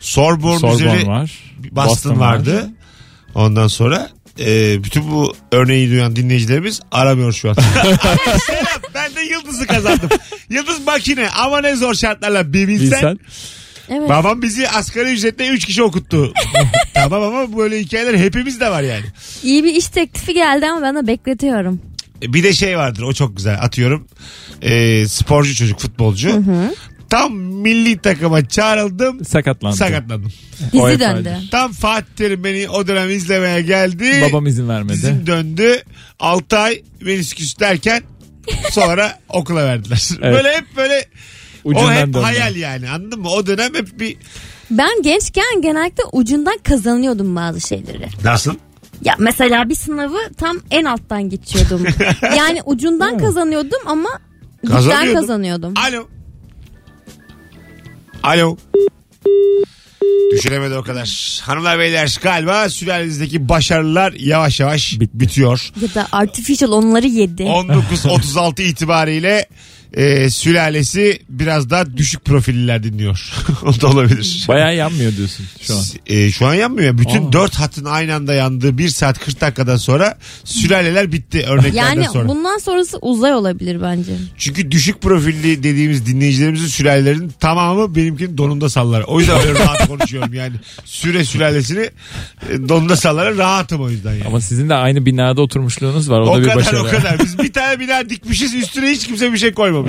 Sorbonne, 0.00 0.58
Sorbonne 0.58 0.74
üzeri 0.74 1.06
var. 1.06 1.30
Boston, 1.72 2.20
vardı. 2.20 2.70
Ondan 3.34 3.66
sonra 3.66 4.10
e, 4.40 4.84
bütün 4.84 5.10
bu 5.10 5.34
örneği 5.52 5.90
duyan 5.90 6.16
dinleyicilerimiz 6.16 6.80
aramıyor 6.92 7.32
şu 7.32 7.50
an. 7.50 7.54
Selam 8.46 8.80
ben 8.94 9.14
de 9.14 9.20
Yıldız'ı 9.20 9.66
kazandım. 9.66 10.08
Yıldız 10.50 10.86
makine 10.86 11.28
ama 11.28 11.60
ne 11.60 11.76
zor 11.76 11.94
şartlarla 11.94 12.52
bir 12.52 12.68
bilsen. 12.68 12.86
Bilsen. 12.90 13.18
Evet. 13.88 14.08
Babam 14.08 14.42
bizi 14.42 14.68
asgari 14.68 15.12
ücretle 15.12 15.48
3 15.48 15.64
kişi 15.64 15.82
okuttu. 15.82 16.32
tamam 16.94 17.22
ama 17.22 17.56
böyle 17.58 17.80
hikayeler 17.80 18.14
hepimizde 18.14 18.70
var 18.70 18.82
yani. 18.82 19.04
İyi 19.42 19.64
bir 19.64 19.74
iş 19.74 19.86
teklifi 19.86 20.34
geldi 20.34 20.66
ama 20.66 20.82
ben 20.82 20.96
de 20.96 21.06
bekletiyorum. 21.06 21.80
E, 22.22 22.32
Bir 22.32 22.42
de 22.42 22.52
şey 22.52 22.78
vardır 22.78 23.02
o 23.02 23.12
çok 23.12 23.36
güzel 23.36 23.58
atıyorum. 23.62 24.06
E, 24.62 25.04
sporcu 25.08 25.54
çocuk 25.54 25.78
futbolcu. 25.80 26.42
Tam 27.10 27.49
milli 27.60 27.98
takıma 27.98 28.48
çağrıldım. 28.48 29.24
Sakatlandı. 29.24 29.76
Sakatlandım. 29.76 30.32
O 30.78 30.88
Dizi 30.88 31.00
döndü. 31.00 31.36
Tam 31.50 31.72
Fatih 31.72 32.06
Terim 32.16 32.44
beni 32.44 32.68
o 32.68 32.86
dönem 32.86 33.10
izlemeye 33.10 33.62
geldi. 33.62 34.24
Babam 34.28 34.46
izin 34.46 34.68
vermedi. 34.68 34.96
Dizim 34.96 35.26
döndü. 35.26 35.82
6 36.20 36.58
ay 36.58 36.82
menisküs 37.00 37.58
derken 37.60 38.02
sonra 38.70 39.18
okula 39.28 39.64
verdiler. 39.64 40.08
Evet. 40.22 40.34
Böyle 40.36 40.56
hep 40.56 40.64
böyle 40.76 41.04
o 41.64 41.68
Ucundan 41.68 41.92
hep 41.92 42.06
döndü. 42.06 42.18
hayal 42.18 42.56
yani 42.56 42.90
anladın 42.90 43.20
mı? 43.20 43.28
O 43.30 43.46
dönem 43.46 43.74
hep 43.74 44.00
bir 44.00 44.16
Ben 44.70 45.02
gençken 45.02 45.62
genellikle 45.62 46.04
ucundan 46.12 46.58
kazanıyordum 46.62 47.36
bazı 47.36 47.60
şeyleri. 47.60 48.08
nasıl? 48.24 48.54
Ya 49.04 49.14
mesela 49.18 49.68
bir 49.68 49.74
sınavı 49.74 50.18
tam 50.36 50.58
en 50.70 50.84
alttan 50.84 51.22
geçiyordum. 51.30 51.86
yani 52.36 52.62
ucundan 52.64 53.18
kazanıyordum 53.18 53.80
ama 53.86 54.08
Kazanıyordun. 54.68 55.20
kazanıyordum. 55.20 55.74
Alo. 55.76 56.08
Alo. 58.22 58.56
Düşüremedi 60.32 60.74
o 60.74 60.82
kadar. 60.82 61.40
Hanımlar 61.42 61.78
beyler 61.78 62.18
galiba 62.22 62.68
sülalenizdeki 62.68 63.48
başarılar 63.48 64.12
yavaş 64.12 64.60
yavaş 64.60 64.96
bitiyor. 65.00 65.72
Ya 65.82 65.94
da 65.94 66.08
artificial 66.12 66.72
onları 66.72 67.06
yedi. 67.06 67.42
19.36 67.42 68.62
itibariyle 68.62 69.46
e, 69.94 70.30
sülalesi 70.30 71.22
biraz 71.28 71.70
daha 71.70 71.96
düşük 71.96 72.24
profilliler 72.24 72.82
dinliyor. 72.82 73.32
o 73.62 73.80
da 73.80 73.88
olabilir. 73.88 74.44
Bayağı 74.48 74.76
yanmıyor 74.76 75.16
diyorsun 75.16 75.46
şu 75.62 75.74
an. 75.76 75.82
E, 76.06 76.30
şu 76.30 76.46
an 76.46 76.54
yanmıyor. 76.54 76.98
Bütün 76.98 77.28
Aa. 77.28 77.32
dört 77.32 77.54
hattın 77.54 77.84
aynı 77.84 78.14
anda 78.14 78.34
yandığı 78.34 78.78
1 78.78 78.88
saat 78.88 79.18
40 79.18 79.40
dakikadan 79.40 79.76
sonra 79.76 80.18
sülaleler 80.44 81.12
bitti 81.12 81.44
örneklerden 81.48 81.94
Yani 81.94 82.06
sonra. 82.12 82.28
bundan 82.28 82.58
sonrası 82.58 82.98
uzay 82.98 83.34
olabilir 83.34 83.82
bence. 83.82 84.12
Çünkü 84.38 84.70
düşük 84.70 85.00
profilli 85.02 85.62
dediğimiz 85.62 86.06
dinleyicilerimizin 86.06 86.66
sülalelerinin 86.66 87.32
tamamı 87.40 87.94
benimkinin 87.94 88.38
donunda 88.38 88.68
sallar. 88.68 89.04
O 89.06 89.20
yüzden 89.20 89.40
öyle 89.40 89.58
rahat 89.58 89.88
konuşuyorum 89.88 90.34
yani. 90.34 90.54
Süre 90.84 91.24
sülalesini 91.24 91.90
e, 92.50 92.68
donunda 92.68 92.96
sallara 92.96 93.36
rahatım 93.36 93.80
o 93.80 93.90
yüzden 93.90 94.12
yani. 94.12 94.24
Ama 94.26 94.40
sizin 94.40 94.68
de 94.68 94.74
aynı 94.74 95.06
binada 95.06 95.42
oturmuşluğunuz 95.42 96.10
var. 96.10 96.20
O, 96.20 96.22
o 96.30 96.36
da 96.36 96.40
bir 96.40 96.44
kadar 96.44 96.56
başarı. 96.56 96.80
o 96.82 96.90
kadar. 96.90 97.18
Biz 97.18 97.38
bir 97.38 97.52
tane 97.52 97.80
bina 97.80 98.10
dikmişiz 98.10 98.54
üstüne 98.54 98.90
hiç 98.90 99.06
kimse 99.06 99.32
bir 99.32 99.38
şey 99.38 99.52
koymamış. 99.52 99.79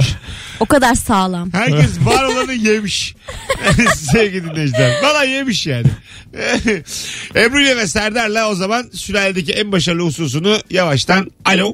O 0.60 0.66
kadar 0.66 0.96
sağlam. 0.96 1.54
Herkes 1.54 2.06
var 2.06 2.24
olanı 2.24 2.54
yemiş. 2.54 3.16
Sevgili 3.96 4.44
dinleyiciler. 4.50 5.04
Valla 5.04 5.24
yemiş 5.24 5.68
yani. 5.68 5.88
Ebru 7.36 7.62
ile 7.62 7.78
ve 7.78 7.88
Serdar'la 7.88 8.50
o 8.50 8.56
zaman 8.56 8.84
sülaledeki 8.94 9.52
en 9.54 9.72
başarılı 9.72 10.04
hususunu 10.06 10.58
yavaştan 10.70 11.32
alo. 11.46 11.74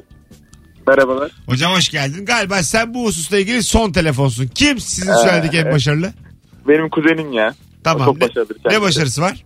Merhabalar. 0.86 1.30
Hocam 1.46 1.72
hoş 1.72 1.88
geldin. 1.88 2.26
Galiba 2.26 2.62
sen 2.62 2.94
bu 2.94 3.04
hususla 3.06 3.38
ilgili 3.38 3.62
son 3.62 3.92
telefonsun. 3.92 4.46
Kim 4.46 4.80
sizin 4.80 5.10
Ee, 5.12 5.14
sülaledeki 5.16 5.56
en 5.58 5.72
başarılı? 5.72 6.12
Benim 6.68 6.88
kuzenim 6.90 7.32
ya. 7.32 7.54
Tamam. 7.84 8.02
O 8.02 8.04
çok 8.04 8.16
Ne- 8.16 8.20
başarılı 8.28 8.48
Ne 8.54 8.62
kendisi. 8.62 8.82
başarısı 8.82 9.20
var? 9.22 9.44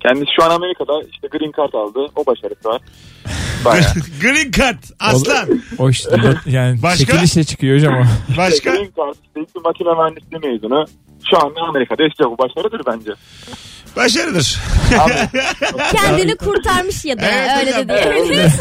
Kendisi 0.00 0.26
şu 0.36 0.44
an 0.44 0.50
Amerika'da 0.50 0.92
işte 1.12 1.28
green 1.28 1.52
card 1.56 1.72
aldı. 1.72 2.12
O 2.16 2.26
başarısı 2.26 2.68
var. 2.68 2.80
Bayağı. 3.66 3.92
Green 4.20 4.50
card. 4.50 4.82
Aslan. 5.00 5.48
O 5.78 5.90
işte 5.90 6.16
yani 6.46 6.82
Başka? 6.82 7.04
çekilişle 7.04 7.44
çıkıyor 7.44 7.76
hocam 7.76 7.94
o. 7.94 8.02
Başka? 8.36 8.70
green 8.70 8.90
card 8.96 9.14
işte 9.46 9.60
makine 9.64 9.88
mühendisliği 9.88 10.52
mezunu. 10.52 10.86
Şu 11.30 11.38
an 11.38 11.52
Amerika'da 11.68 12.02
yaşıyor. 12.02 12.30
Bu 12.30 12.38
başarıdır 12.38 12.80
bence. 12.86 13.10
Başarıdır. 13.96 14.58
Kendini 15.92 16.36
kurtarmış 16.36 17.04
ya 17.04 17.18
da 17.18 17.26
Evet 17.26 17.50
öyle 17.60 17.88
de 17.88 17.88
diyebiliriz. 17.88 18.52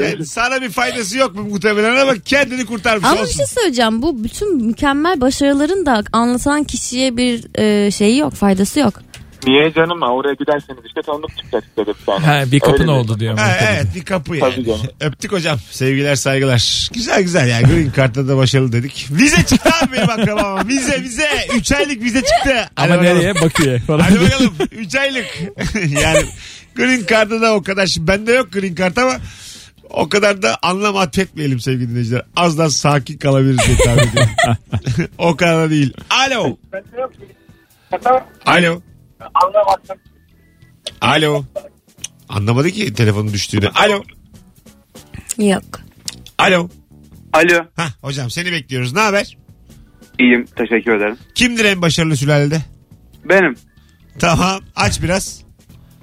Yani 0.00 0.26
sana 0.26 0.62
bir 0.62 0.70
faydası 0.70 1.18
yok 1.18 1.34
mu 1.34 1.42
muhtemelen 1.42 1.96
ama 1.96 2.12
kendini 2.24 2.66
kurtarmış 2.66 3.04
Ama 3.04 3.16
bir 3.16 3.20
olsun. 3.20 3.36
şey 3.36 3.46
söyleyeceğim. 3.46 4.02
Bu 4.02 4.24
bütün 4.24 4.64
mükemmel 4.66 5.20
başarıların 5.20 5.86
da 5.86 6.02
anlatan 6.12 6.64
kişiye 6.64 7.16
bir 7.16 7.60
e, 7.60 7.90
şeyi 7.90 8.18
yok, 8.18 8.32
faydası 8.34 8.80
yok. 8.80 8.94
Niye 9.46 9.72
canım? 9.72 10.02
Oraya 10.02 10.34
giderseniz 10.34 10.80
işte 10.86 11.02
tanıdık 11.02 11.36
çıkacak 11.36 11.64
size 11.64 11.86
de 11.86 11.90
bir 12.00 12.06
tane. 12.06 12.26
Ha, 12.26 12.52
bir 12.52 12.60
kapın 12.60 12.82
Öyle 12.82 12.90
oldu 12.90 13.20
diyor. 13.20 13.38
Ha, 13.38 13.56
evet 13.60 13.86
bir 13.94 14.04
kapı 14.04 14.36
yani. 14.36 14.54
Tabii 14.54 14.64
canım. 14.64 14.80
Öptük 15.00 15.32
hocam. 15.32 15.58
Sevgiler 15.70 16.14
saygılar. 16.14 16.88
Güzel 16.94 17.22
güzel 17.22 17.48
yani 17.48 17.66
Green 17.66 17.92
Card'da 17.96 18.28
da 18.28 18.36
başarılı 18.36 18.72
dedik. 18.72 19.06
Vize 19.10 19.46
çıktı 19.46 19.70
abi 19.82 19.92
benim 19.92 20.10
akrabama. 20.10 20.68
Vize 20.68 21.02
vize. 21.02 21.28
3 21.56 21.72
aylık 21.72 22.02
vize 22.02 22.18
çıktı. 22.20 22.54
Hadi 22.76 22.92
Ama 22.92 23.02
bakalım. 23.02 23.18
nereye? 23.18 23.34
Bakü'ye 23.34 23.78
falan. 23.78 24.00
Hadi 24.00 24.20
bakalım. 24.20 24.54
3 24.70 24.94
aylık. 24.94 25.26
yani 26.02 26.24
Green 26.76 27.04
Card'da 27.10 27.40
da 27.40 27.54
o 27.54 27.62
kadar. 27.62 27.86
Şimdi 27.86 28.08
bende 28.08 28.32
yok 28.32 28.52
Green 28.52 28.74
Card 28.74 28.96
ama 28.96 29.16
o 29.90 30.08
kadar 30.08 30.42
da 30.42 30.58
anlam 30.62 30.96
atfetmeyelim 30.96 31.60
sevgili 31.60 31.90
dinleyiciler. 31.90 32.22
Az 32.36 32.58
daha 32.58 32.70
sakin 32.70 33.18
kalabiliriz 33.18 33.66
diye 33.66 33.76
tahmin 33.76 34.08
ediyorum. 34.08 34.30
o 35.18 35.36
kadar 35.36 35.66
da 35.66 35.70
değil. 35.70 35.92
Alo. 36.10 36.56
Alo. 38.46 38.80
Alo. 41.00 41.44
Anlamadı 42.28 42.70
ki 42.70 42.94
telefonun 42.94 43.32
düştüğünü. 43.32 43.68
Alo. 43.68 44.02
Yok. 45.38 45.62
Alo. 46.38 46.68
Alo. 47.32 47.64
Hah 47.76 47.90
hocam 48.00 48.30
seni 48.30 48.52
bekliyoruz. 48.52 48.92
Ne 48.92 49.00
haber? 49.00 49.36
İyiyim. 50.18 50.44
Teşekkür 50.56 50.96
ederim. 50.96 51.18
Kimdir 51.34 51.64
en 51.64 51.82
başarılı 51.82 52.16
sülalede? 52.16 52.62
Benim. 53.24 53.54
Tamam 54.18 54.60
aç 54.76 55.02
biraz. 55.02 55.44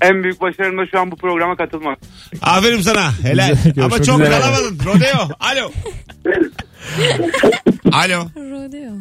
En 0.02 0.24
büyük 0.24 0.42
başarım 0.42 0.78
da 0.78 0.82
şu 0.92 1.00
an 1.00 1.12
bu 1.12 1.16
programa 1.16 1.56
katılmak. 1.56 2.00
Aferin 2.42 2.82
sana. 2.82 3.20
Helal. 3.24 3.56
Güzel, 3.64 3.84
Ama 3.84 4.04
çok 4.04 4.20
üzere. 4.22 4.40
kalamadın. 4.40 4.80
Rodeo. 4.86 5.30
Alo. 5.40 5.72
Alo. 7.92 8.26
Rodeo. 8.36 8.94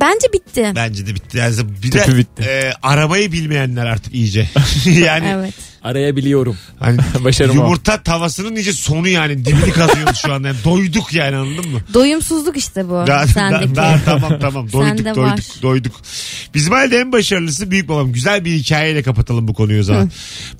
Bence 0.00 0.32
bitti. 0.32 0.72
Bence 0.76 1.06
de 1.06 1.14
bitti. 1.14 1.38
Yani 1.38 1.54
bir 1.82 1.92
de 1.92 2.04
Tüpü 2.04 2.18
bitti. 2.18 2.42
e, 2.42 2.72
arabayı 2.82 3.32
bilmeyenler 3.32 3.86
artık 3.86 4.14
iyice. 4.14 4.48
yani 4.86 5.26
Evet. 5.34 5.54
Arayabiliyorum. 5.82 6.56
hani 6.78 6.98
Başarım 7.24 7.50
o. 7.50 7.54
yumurta 7.62 8.02
tavasının 8.02 8.56
iyice 8.56 8.72
sonu 8.72 9.08
yani 9.08 9.44
dibini 9.44 9.70
kazıyoruz 9.72 10.16
şu 10.18 10.32
anda. 10.32 10.48
Yani 10.48 10.56
doyduk 10.64 11.12
yani 11.12 11.36
anladın 11.36 11.70
mı? 11.70 11.80
Doyumsuzluk 11.94 12.56
işte 12.56 12.88
bu 12.88 13.04
Daha, 13.06 13.26
sendeki. 13.26 13.76
daha- 13.76 13.94
daha 13.94 14.04
tamam 14.04 14.38
tamam 14.40 14.66
doyduk 14.72 14.88
Sende 14.88 15.04
doyduk 15.04 15.18
var. 15.18 15.40
doyduk. 15.62 16.00
Bizim 16.54 16.72
halde 16.72 16.98
en 16.98 17.12
başarılısı 17.12 17.70
büyük 17.70 17.88
babam. 17.88 18.12
Güzel 18.12 18.44
bir 18.44 18.52
hikayeyle 18.56 19.02
kapatalım 19.02 19.48
bu 19.48 19.54
konuyu 19.54 19.80
o 19.80 19.82
zaman. 19.82 20.10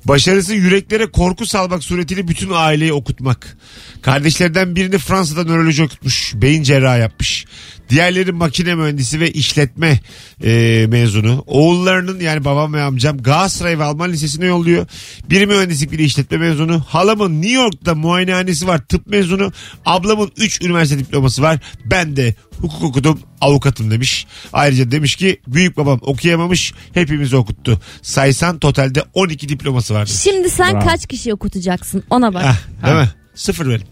Başarısı 0.05 0.53
yüreklere 0.53 1.05
korku 1.11 1.45
salmak 1.45 1.83
suretiyle 1.83 2.27
bütün 2.27 2.49
aileyi 2.53 2.93
okutmak. 2.93 3.57
Kardeşlerden 4.01 4.75
birini 4.75 4.97
Fransa'da 4.97 5.43
nöroloji 5.43 5.83
okutmuş. 5.83 6.33
Beyin 6.35 6.63
cerrahı 6.63 6.99
yapmış. 6.99 7.45
Diğerleri 7.89 8.31
makine 8.31 8.75
mühendisi 8.75 9.19
ve 9.19 9.31
işletme 9.31 9.99
e, 10.43 10.85
mezunu. 10.89 11.43
Oğullarının 11.47 12.19
yani 12.19 12.45
babam 12.45 12.73
ve 12.73 12.81
amcam 12.81 13.17
Galatasaray 13.17 13.79
ve 13.79 13.83
Alman 13.83 14.11
Lisesi'ne 14.11 14.45
yolluyor. 14.45 14.87
Biri 15.29 15.47
mühendislik 15.47 15.91
biri 15.91 16.03
işletme 16.03 16.37
mezunu. 16.37 16.83
Halamın 16.87 17.41
New 17.41 17.55
York'ta 17.55 17.95
muayenehanesi 17.95 18.67
var 18.67 18.77
tıp 18.77 19.07
mezunu. 19.07 19.51
Ablamın 19.85 20.31
3 20.37 20.61
üniversite 20.61 20.99
diploması 20.99 21.41
var. 21.41 21.59
Ben 21.85 22.15
de 22.15 22.35
hukuk 22.61 22.83
okudum 22.83 23.19
avukatım 23.41 23.91
demiş. 23.91 24.27
Ayrıca 24.53 24.91
demiş 24.91 25.15
ki 25.15 25.41
büyük 25.47 25.77
babam 25.77 25.99
okuyamamış 26.01 26.73
hepimizi 26.93 27.35
okuttu. 27.35 27.81
Saysan 28.01 28.59
totalde 28.59 29.03
12 29.13 29.49
diploması 29.49 29.93
var. 29.93 30.05
Şimdi 30.05 30.49
sen 30.49 30.73
Bravo. 30.73 30.85
kaç 30.85 31.07
kişi 31.07 31.33
okutacaksın 31.33 32.03
ona 32.09 32.33
bak. 32.33 32.43
Heh, 32.43 32.85
değil 32.85 32.97
mi? 32.97 33.09
Sıfır 33.35 33.69
benim. 33.69 33.87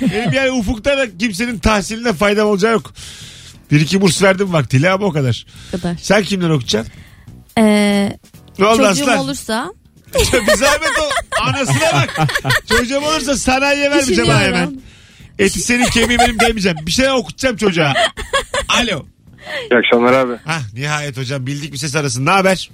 benim 0.12 0.32
yani 0.32 0.50
ufukta 0.50 0.98
da 0.98 1.18
kimsenin 1.18 1.58
tahsiline 1.58 2.12
faydam 2.12 2.48
olacağı 2.48 2.72
yok. 2.72 2.92
Bir 3.70 3.80
iki 3.80 4.00
burs 4.00 4.22
verdim 4.22 4.52
vaktiyle 4.52 4.90
ama 4.90 5.06
o 5.06 5.12
kadar. 5.12 5.46
Kadar. 5.70 5.96
Sen 6.02 6.22
kimden 6.22 6.50
okuyacaksın? 6.50 6.92
Ee, 7.58 8.18
Ne 8.58 8.66
oldu 8.66 8.76
çocuğum 8.76 9.02
aslan? 9.02 9.18
olursa 9.18 9.72
bir 10.14 10.54
zahmet 10.56 10.90
o. 11.02 11.40
Anasına 11.42 11.92
bak. 11.92 12.28
Çocuğum 12.68 13.00
olursa 13.00 13.36
sanayiye 13.36 13.90
vermeyeceğim 13.90 14.30
ha 14.30 14.36
hemen. 14.40 14.52
düşünüyorum. 14.52 14.80
Eti 15.38 15.60
senin 15.60 15.84
kemiği 15.86 16.18
benim 16.18 16.40
demeyeceğim. 16.40 16.78
Bir 16.86 16.92
şey 16.92 17.10
okutacağım 17.10 17.56
çocuğa. 17.56 17.94
Alo. 18.68 19.06
İyi 19.70 19.78
akşamlar 19.78 20.12
abi. 20.12 20.32
Hah 20.44 20.60
nihayet 20.74 21.16
hocam 21.18 21.46
bildik 21.46 21.72
bir 21.72 21.78
ses 21.78 21.96
arasın. 21.96 22.26
Ne 22.26 22.30
haber? 22.30 22.70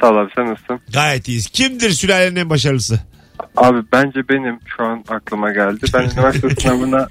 Sağ 0.00 0.10
ol 0.10 0.16
abi 0.16 0.30
sen 0.36 0.44
nasılsın? 0.52 0.80
Gayet 0.92 1.28
iyiyiz. 1.28 1.46
Kimdir 1.46 1.90
sülalenin 1.90 2.36
en 2.36 2.50
başarılısı? 2.50 3.00
Abi 3.56 3.78
bence 3.92 4.28
benim 4.28 4.58
şu 4.66 4.84
an 4.84 5.04
aklıma 5.08 5.52
geldi. 5.52 5.86
Ben 5.94 6.10
üniversite 6.10 6.50
sınavına 6.60 7.08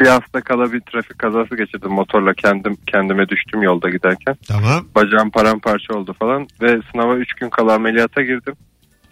bir 0.00 0.06
hafta 0.06 0.40
kala 0.40 0.72
bir 0.72 0.80
trafik 0.80 1.18
kazası 1.18 1.56
geçirdim 1.56 1.90
motorla 1.90 2.34
kendim 2.34 2.76
kendime 2.86 3.28
düştüm 3.28 3.62
yolda 3.62 3.90
giderken. 3.90 4.36
Tamam. 4.48 4.86
Bacağım 4.94 5.30
paramparça 5.30 5.94
oldu 5.94 6.16
falan 6.18 6.48
ve 6.62 6.80
sınava 6.92 7.16
3 7.16 7.34
gün 7.34 7.50
kala 7.50 7.74
ameliyata 7.74 8.22
girdim. 8.22 8.54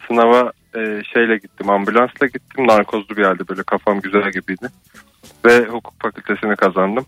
Sınava 0.09 0.53
e, 0.77 1.03
şeyle 1.13 1.37
gittim 1.37 1.71
ambulansla 1.71 2.27
gittim 2.27 2.67
narkozlu 2.67 3.17
bir 3.17 3.25
halde 3.25 3.49
böyle 3.49 3.63
kafam 3.63 4.01
güzel 4.01 4.33
gibiydi. 4.33 4.69
Ve 5.45 5.67
hukuk 5.67 6.03
fakültesini 6.03 6.57
kazandım. 6.57 7.07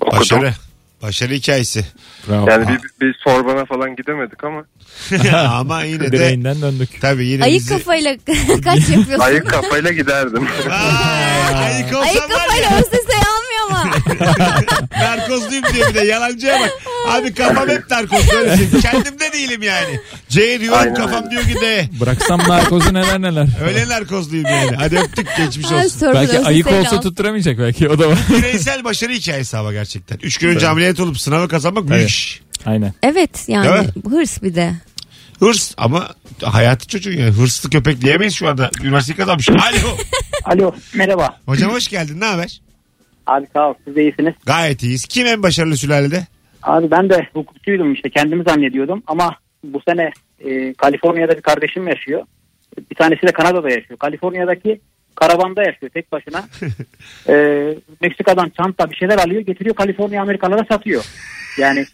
Okudum. 0.00 0.20
Başarı. 0.20 0.52
Başarı 1.06 1.32
hikayesi. 1.34 1.84
Bravo. 2.28 2.50
Yani 2.50 2.66
bir, 2.68 3.06
bir 3.06 3.14
Sorbona 3.24 3.64
falan 3.64 3.96
gidemedik 3.96 4.44
ama 4.44 4.64
ama 5.58 5.82
yine 5.82 6.00
de 6.00 6.12
Bireyinden 6.12 6.62
döndük. 6.62 7.00
tabii 7.00 7.26
yine 7.26 7.44
ayık 7.44 7.60
bizi... 7.60 7.68
kafayla 7.78 8.16
kaç 8.64 8.88
yapıyorsun? 8.88 9.18
ayık 9.18 9.46
kafayla 9.50 9.92
giderdim. 9.92 10.48
Ay, 10.70 11.64
ayık 11.64 11.86
olsam 11.86 12.02
Ayık 12.02 12.22
var 12.22 12.28
ya. 12.30 12.38
kafayla 12.38 12.70
ama. 12.70 13.25
Narkozluyum 15.00 15.64
diye 15.74 15.88
bir 15.88 15.94
de 15.94 16.00
yalancıya 16.00 16.60
bak. 16.60 16.70
Abi 17.08 17.34
kafam 17.34 17.68
hep 17.68 17.90
narkoz. 17.90 18.32
Öyle 18.34 18.56
şey. 18.56 18.80
Kendim 18.80 19.20
de 19.20 19.32
değilim 19.32 19.62
yani. 19.62 20.00
C 20.28 20.60
diyorum 20.60 20.78
Aynen 20.78 20.94
kafam 20.94 21.24
öyle. 21.24 21.30
diyor 21.30 21.42
ki 21.42 21.54
D. 21.60 21.88
Bıraksam 22.00 22.38
narkozu 22.48 22.94
neler 22.94 23.22
neler. 23.22 23.46
Öyle 23.64 23.88
narkozluyum 23.88 24.46
yani. 24.46 24.76
Hadi 24.76 24.98
öptük 24.98 25.36
geçmiş 25.36 25.66
olsun. 25.72 25.88
sorun 25.98 26.14
Belki 26.14 26.38
ayık 26.38 26.66
al. 26.66 26.72
olsa 26.80 27.00
tutturamayacak 27.00 27.58
belki 27.58 27.88
o 27.88 27.98
da 27.98 28.08
var. 28.08 28.18
Bireysel 28.38 28.84
başarı 28.84 29.12
hikayesi 29.12 29.56
ama 29.56 29.72
gerçekten. 29.72 30.18
Üç 30.22 30.38
gün 30.38 30.48
önce 30.48 30.68
ameliyat 30.68 31.00
olup 31.00 31.20
sınavı 31.20 31.48
kazanmak 31.48 31.84
büyük 31.88 32.00
Evet. 32.00 32.10
iş. 32.10 32.40
Aynen. 32.66 32.94
Evet 33.02 33.48
yani 33.48 33.88
hırs 34.10 34.42
bir 34.42 34.54
de. 34.54 34.72
Hırs 35.40 35.72
ama 35.76 36.08
hayatı 36.42 36.88
çocuğun 36.88 37.12
yani. 37.12 37.30
Hırslı 37.30 37.70
köpek 37.70 38.00
diyemeyiz 38.00 38.34
şu 38.34 38.48
anda. 38.48 38.70
Üniversiteyi 38.82 39.16
kazanmış. 39.16 39.48
Alo. 39.50 39.96
Alo 40.44 40.74
merhaba. 40.94 41.36
Hocam 41.46 41.72
hoş 41.72 41.88
geldin. 41.88 42.20
Ne 42.20 42.24
haber? 42.24 42.60
Abi 43.26 43.46
sağ 43.52 43.70
ol 43.70 43.74
siz 43.84 43.96
de 43.96 44.02
iyisiniz. 44.02 44.34
Gayet 44.46 44.82
iyiyiz. 44.82 45.04
Kim 45.06 45.26
en 45.26 45.42
başarılı 45.42 45.76
sülalede? 45.76 46.26
Abi 46.62 46.90
ben 46.90 47.10
de 47.10 47.26
hukukçuydum 47.32 47.92
işte 47.92 48.10
kendimi 48.10 48.44
zannediyordum 48.44 49.02
ama 49.06 49.36
bu 49.64 49.80
sene 49.88 50.10
e, 50.44 50.74
Kaliforniya'da 50.74 51.36
bir 51.36 51.42
kardeşim 51.42 51.88
yaşıyor. 51.88 52.22
Bir 52.90 52.94
tanesi 52.96 53.22
de 53.26 53.32
Kanada'da 53.32 53.70
yaşıyor. 53.70 53.98
Kaliforniya'daki 53.98 54.80
karavanda 55.14 55.62
yaşıyor 55.62 55.90
tek 55.94 56.12
başına. 56.12 56.44
Ee, 57.28 57.74
Meksika'dan 58.02 58.52
çanta 58.62 58.90
bir 58.90 58.96
şeyler 58.96 59.18
alıyor 59.18 59.40
getiriyor 59.40 59.74
Kaliforniya 59.76 60.22
Amerikalara 60.22 60.64
satıyor. 60.70 61.04
Yani 61.58 61.84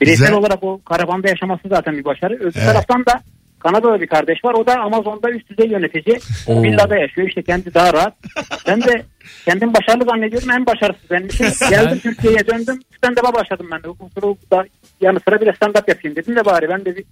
bireysel 0.00 0.26
Güzel. 0.26 0.38
olarak 0.38 0.64
o 0.64 0.80
karavanda 0.84 1.28
yaşaması 1.28 1.62
zaten 1.68 1.96
bir 1.98 2.04
başarı. 2.04 2.34
Öbür 2.34 2.42
Evet. 2.56 2.66
taraftan 2.66 3.06
da 3.06 3.20
Kanadalı 3.60 4.00
bir 4.00 4.06
kardeş 4.06 4.44
var. 4.44 4.54
O 4.54 4.66
da 4.66 4.80
Amazon'da 4.80 5.30
üst 5.30 5.50
düzey 5.50 5.68
yönetici. 5.70 6.20
Oo. 6.46 6.62
Villada 6.62 6.96
yaşıyor. 6.96 7.28
İşte 7.28 7.42
kendi 7.42 7.74
daha 7.74 7.92
rahat. 7.92 8.14
Ben 8.66 8.82
de 8.82 9.02
kendim 9.44 9.74
başarılı 9.74 10.04
zannediyorum. 10.04 10.50
En 10.50 10.66
başarısız 10.66 11.10
benim 11.10 11.26
için. 11.26 11.46
Geldim 11.70 11.98
Türkiye'ye 11.98 12.46
döndüm. 12.46 12.80
Stand-up'a 12.96 13.34
başladım 13.34 13.68
ben 13.72 13.82
de. 13.82 13.88
Da 14.50 14.64
yanı 15.00 15.20
sıra 15.28 15.40
bir 15.40 15.46
de 15.46 15.50
stand-up 15.50 15.90
yapayım 15.90 16.16
dedim 16.16 16.36
de 16.36 16.44
bari 16.44 16.68
ben 16.68 16.84
de 16.84 16.96
bir 16.96 17.04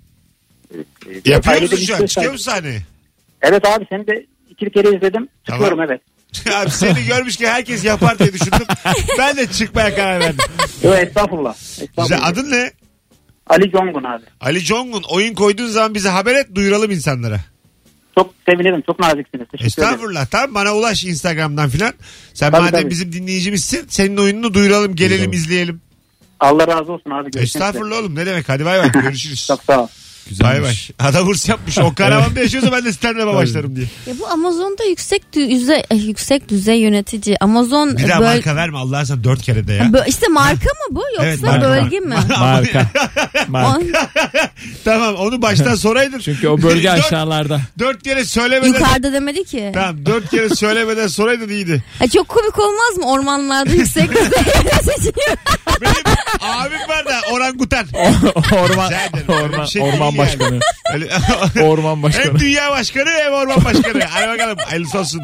e, 0.74 1.30
Yapıyor 1.30 1.62
musun 1.62 1.76
şu 1.76 1.94
an? 1.94 2.06
Çıkıyor 2.06 2.32
musun 2.32 2.50
sahneye? 2.50 2.80
Evet 3.42 3.66
abi 3.66 3.86
seni 3.90 4.06
de 4.06 4.26
iki 4.50 4.70
kere 4.70 4.96
izledim. 4.96 5.28
Çıkıyorum 5.46 5.80
evet. 5.80 6.00
Abi 6.54 6.70
seni 6.70 7.06
görmüş 7.08 7.36
ki 7.36 7.48
herkes 7.48 7.84
yapar 7.84 8.18
diye 8.18 8.32
düşündüm. 8.32 8.66
ben 9.18 9.36
de 9.36 9.46
çıkmaya 9.46 9.94
karar 9.94 10.20
verdim. 10.20 10.46
Yo 10.82 10.94
estağfurullah. 10.94 11.54
estağfurullah. 11.54 12.02
Güzel. 12.02 12.18
Adın 12.22 12.50
ne? 12.50 12.70
Ali 13.48 13.70
Congun 13.70 14.04
abi. 14.04 14.22
Ali 14.40 14.64
Congun. 14.64 15.02
Oyun 15.10 15.34
koyduğun 15.34 15.66
zaman 15.66 15.94
bize 15.94 16.08
haber 16.08 16.34
et 16.34 16.54
duyuralım 16.54 16.90
insanlara. 16.90 17.40
Çok 18.18 18.34
sevinirim. 18.48 18.82
Çok 18.86 18.98
naziksiniz. 18.98 19.46
Teşekkür 19.52 19.56
ederim. 19.56 19.66
Estağfurullah. 19.66 20.26
Tamam 20.26 20.54
bana 20.54 20.74
ulaş 20.74 21.04
Instagram'dan 21.04 21.68
filan. 21.68 21.92
Sen 22.34 22.50
Tabii, 22.52 22.62
madem 22.62 22.80
tabii. 22.80 22.90
bizim 22.90 23.12
dinleyicimizsin 23.12 23.86
senin 23.88 24.16
oyununu 24.16 24.54
duyuralım 24.54 24.94
gelelim 24.96 25.32
izleyelim. 25.32 25.80
Allah 26.40 26.66
razı 26.68 26.92
olsun 26.92 27.10
abi. 27.10 27.30
Görüşmek 27.30 27.44
üzere. 27.44 27.64
Estağfurullah 27.64 27.98
oğlum 27.98 28.14
ne 28.14 28.26
demek 28.26 28.48
hadi 28.48 28.64
bay 28.64 28.78
bay 28.78 28.92
görüşürüz. 29.02 29.46
Çok 29.46 29.62
sağ 29.62 29.82
ol. 29.82 29.88
Bay 30.42 30.62
bay. 30.62 30.74
Adam 30.98 31.28
hırs 31.28 31.48
yapmış. 31.48 31.78
O 31.78 31.94
karavanda 31.94 32.40
yaşıyorsa 32.40 32.72
ben 32.72 32.84
de 32.84 32.88
stand-up'a 32.92 33.34
başlarım 33.34 33.76
diye. 33.76 33.86
Ya 34.06 34.14
bu 34.20 34.26
Amazon'da 34.26 34.84
yüksek 34.84 35.32
düzey 35.32 35.82
eh, 35.90 36.06
yüksek 36.06 36.48
düzey 36.48 36.80
yönetici. 36.80 37.36
Amazon 37.40 37.96
Bir 37.96 38.08
daha 38.08 38.20
böl- 38.20 38.24
marka 38.24 38.56
verme 38.56 38.78
Allah'a 38.78 39.06
sen 39.06 39.24
dört 39.24 39.42
kere 39.42 39.66
de 39.66 39.72
ya. 39.72 39.84
Bö- 39.84 40.08
işte 40.08 40.28
marka 40.28 40.52
mı 40.66 40.96
bu 40.96 41.02
yoksa 41.12 41.24
Evet, 41.26 41.42
marka. 41.42 41.68
bölge 41.68 42.00
mi? 42.00 42.14
Marka. 42.38 42.86
Marka. 43.48 43.78
On- 43.78 43.92
tamam 44.84 45.14
onu 45.14 45.42
baştan 45.42 45.74
soraydın. 45.74 46.18
Çünkü 46.18 46.48
o 46.48 46.62
bölge 46.62 46.88
Dört- 46.88 46.98
aşağılarda. 47.06 47.60
Dört 47.78 48.02
kere 48.02 48.24
söylemeden. 48.24 48.66
Yukarıda 48.72 49.12
demedi 49.12 49.44
ki. 49.44 49.70
Tamam 49.74 50.06
dört 50.06 50.30
kere 50.30 50.48
söylemeden 50.48 51.06
soraydın 51.06 51.48
iyiydi. 51.48 51.84
Ha, 51.98 52.06
çok 52.08 52.28
komik 52.28 52.58
olmaz 52.58 52.96
mı 52.96 53.10
ormanlarda 53.12 53.70
yüksek 53.70 54.10
düzey 54.10 54.22
yönetici? 54.54 55.12
Benim 55.80 55.94
abim 56.42 56.88
var 56.88 57.04
da 57.06 57.20
orangutan. 57.32 57.86
Orman. 58.52 58.92
Öyle 58.92 59.28
bir 59.28 59.32
orman, 59.32 59.64
şey 59.66 59.82
orman 59.82 60.17
başkanı. 60.18 60.60
Öyle- 60.94 61.08
Orman 61.62 61.94
hem 61.94 62.02
başkanı. 62.02 62.38
dünya 62.38 62.70
başkanı 62.70 63.08
hem 63.24 63.32
orman 63.32 63.64
başkanı. 63.64 64.02
Hadi 64.08 64.28
bakalım 64.38 64.56
hayırlısı 64.66 64.98
olsun. 64.98 65.20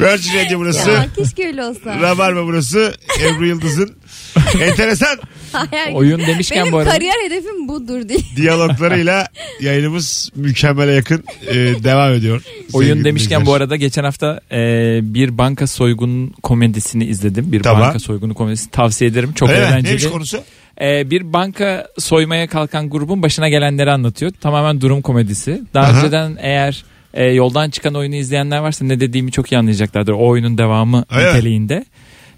Virgin 0.00 0.38
Radio 0.44 0.58
burası. 0.58 0.90
ya 0.90 1.06
keşke 1.16 1.46
öyle 1.46 1.64
olsa. 1.64 2.00
Rabarba 2.00 2.44
burası. 2.44 2.94
Ebru 3.22 3.46
Yıldız'ın 3.46 3.94
enteresan 4.60 5.18
Hayal- 5.52 5.92
Oyun 5.94 6.20
demişken 6.26 6.60
Benim 6.60 6.72
bu 6.72 6.78
arada. 6.78 6.90
kariyer 6.90 7.14
hedefim 7.26 7.68
budur 7.68 8.08
diye. 8.08 8.18
diyaloglarıyla 8.36 9.28
yayınımız 9.60 10.30
mükemmele 10.34 10.92
yakın 10.92 11.24
e, 11.46 11.54
devam 11.84 12.12
ediyor. 12.12 12.42
Oyun 12.72 13.04
demişken 13.04 13.04
dinleyiciler. 13.30 13.46
bu 13.46 13.54
arada 13.54 13.76
geçen 13.76 14.04
hafta 14.04 14.40
e, 14.52 14.58
bir 15.02 15.38
banka 15.38 15.66
soygun 15.66 16.28
komedisini 16.42 17.04
izledim. 17.04 17.52
Bir 17.52 17.62
Tamam. 17.62 17.82
banka 17.82 17.98
soygunu 17.98 18.34
komedisi 18.34 18.70
tavsiye 18.70 19.10
ederim. 19.10 19.32
Çok 19.32 19.48
Öyle 19.50 19.60
mi? 19.60 19.66
eğlenceli. 19.66 19.84
Neymiş 19.84 20.06
konusu? 20.06 20.42
E, 20.80 21.10
bir 21.10 21.32
banka 21.32 21.86
soymaya 21.98 22.46
kalkan 22.46 22.90
grubun 22.90 23.22
başına 23.22 23.48
gelenleri 23.48 23.90
anlatıyor. 23.90 24.32
Tamamen 24.40 24.80
durum 24.80 25.02
komedisi. 25.02 25.62
Daha 25.74 25.84
Aha. 25.86 25.98
önceden 25.98 26.36
eğer 26.40 26.84
e, 27.14 27.24
yoldan 27.24 27.70
çıkan 27.70 27.94
oyunu 27.94 28.14
izleyenler 28.14 28.58
varsa 28.58 28.84
ne 28.84 29.00
dediğimi 29.00 29.32
çok 29.32 29.52
iyi 29.52 29.58
anlayacaklardır. 29.58 30.12
O 30.12 30.26
oyunun 30.26 30.58
devamı 30.58 30.96
mi? 30.98 31.04
niteliğinde. 31.10 31.84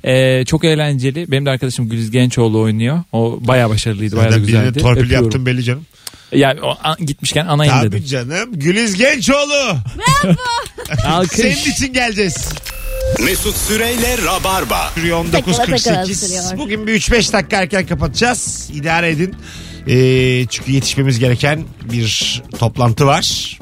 E, 0.04 0.44
çok 0.44 0.64
eğlenceli. 0.64 1.30
Benim 1.30 1.46
de 1.46 1.50
arkadaşım 1.50 1.88
Güliz 1.88 2.10
Gençoğlu 2.10 2.60
oynuyor. 2.60 3.02
O 3.12 3.38
bayağı 3.40 3.70
başarılıydı. 3.70 4.16
Bayağı 4.16 4.32
da 4.32 4.38
güzeldi. 4.38 4.78
torpil 4.78 5.00
Öpüyorum. 5.02 5.24
yaptım 5.24 5.46
belli 5.46 5.62
canım. 5.64 5.86
Yani 6.32 6.60
o, 6.62 6.76
an- 6.82 6.96
gitmişken 7.06 7.46
anayım 7.46 7.74
Tabii 7.74 7.92
dedim. 7.92 8.04
canım. 8.04 8.50
Güliz 8.52 8.94
Gençoğlu. 8.98 9.76
Alkış. 11.06 11.38
Senin 11.40 11.72
için 11.72 11.92
geleceğiz. 11.92 12.48
Mesut 13.24 13.56
Süreyle 13.56 14.18
Rabarba. 14.18 14.90
Takıla 14.94 15.30
takıla 15.30 15.64
19.48. 15.64 16.14
sürüyor. 16.14 16.58
Bugün 16.58 16.86
bir 16.86 17.00
3-5 17.00 17.32
dakika 17.32 17.56
erken 17.56 17.86
kapatacağız. 17.86 18.70
İdare 18.74 19.10
edin. 19.10 19.34
Ee, 19.88 20.46
çünkü 20.46 20.72
yetişmemiz 20.72 21.18
gereken 21.18 21.64
bir 21.92 22.42
toplantı 22.58 23.06
var. 23.06 23.58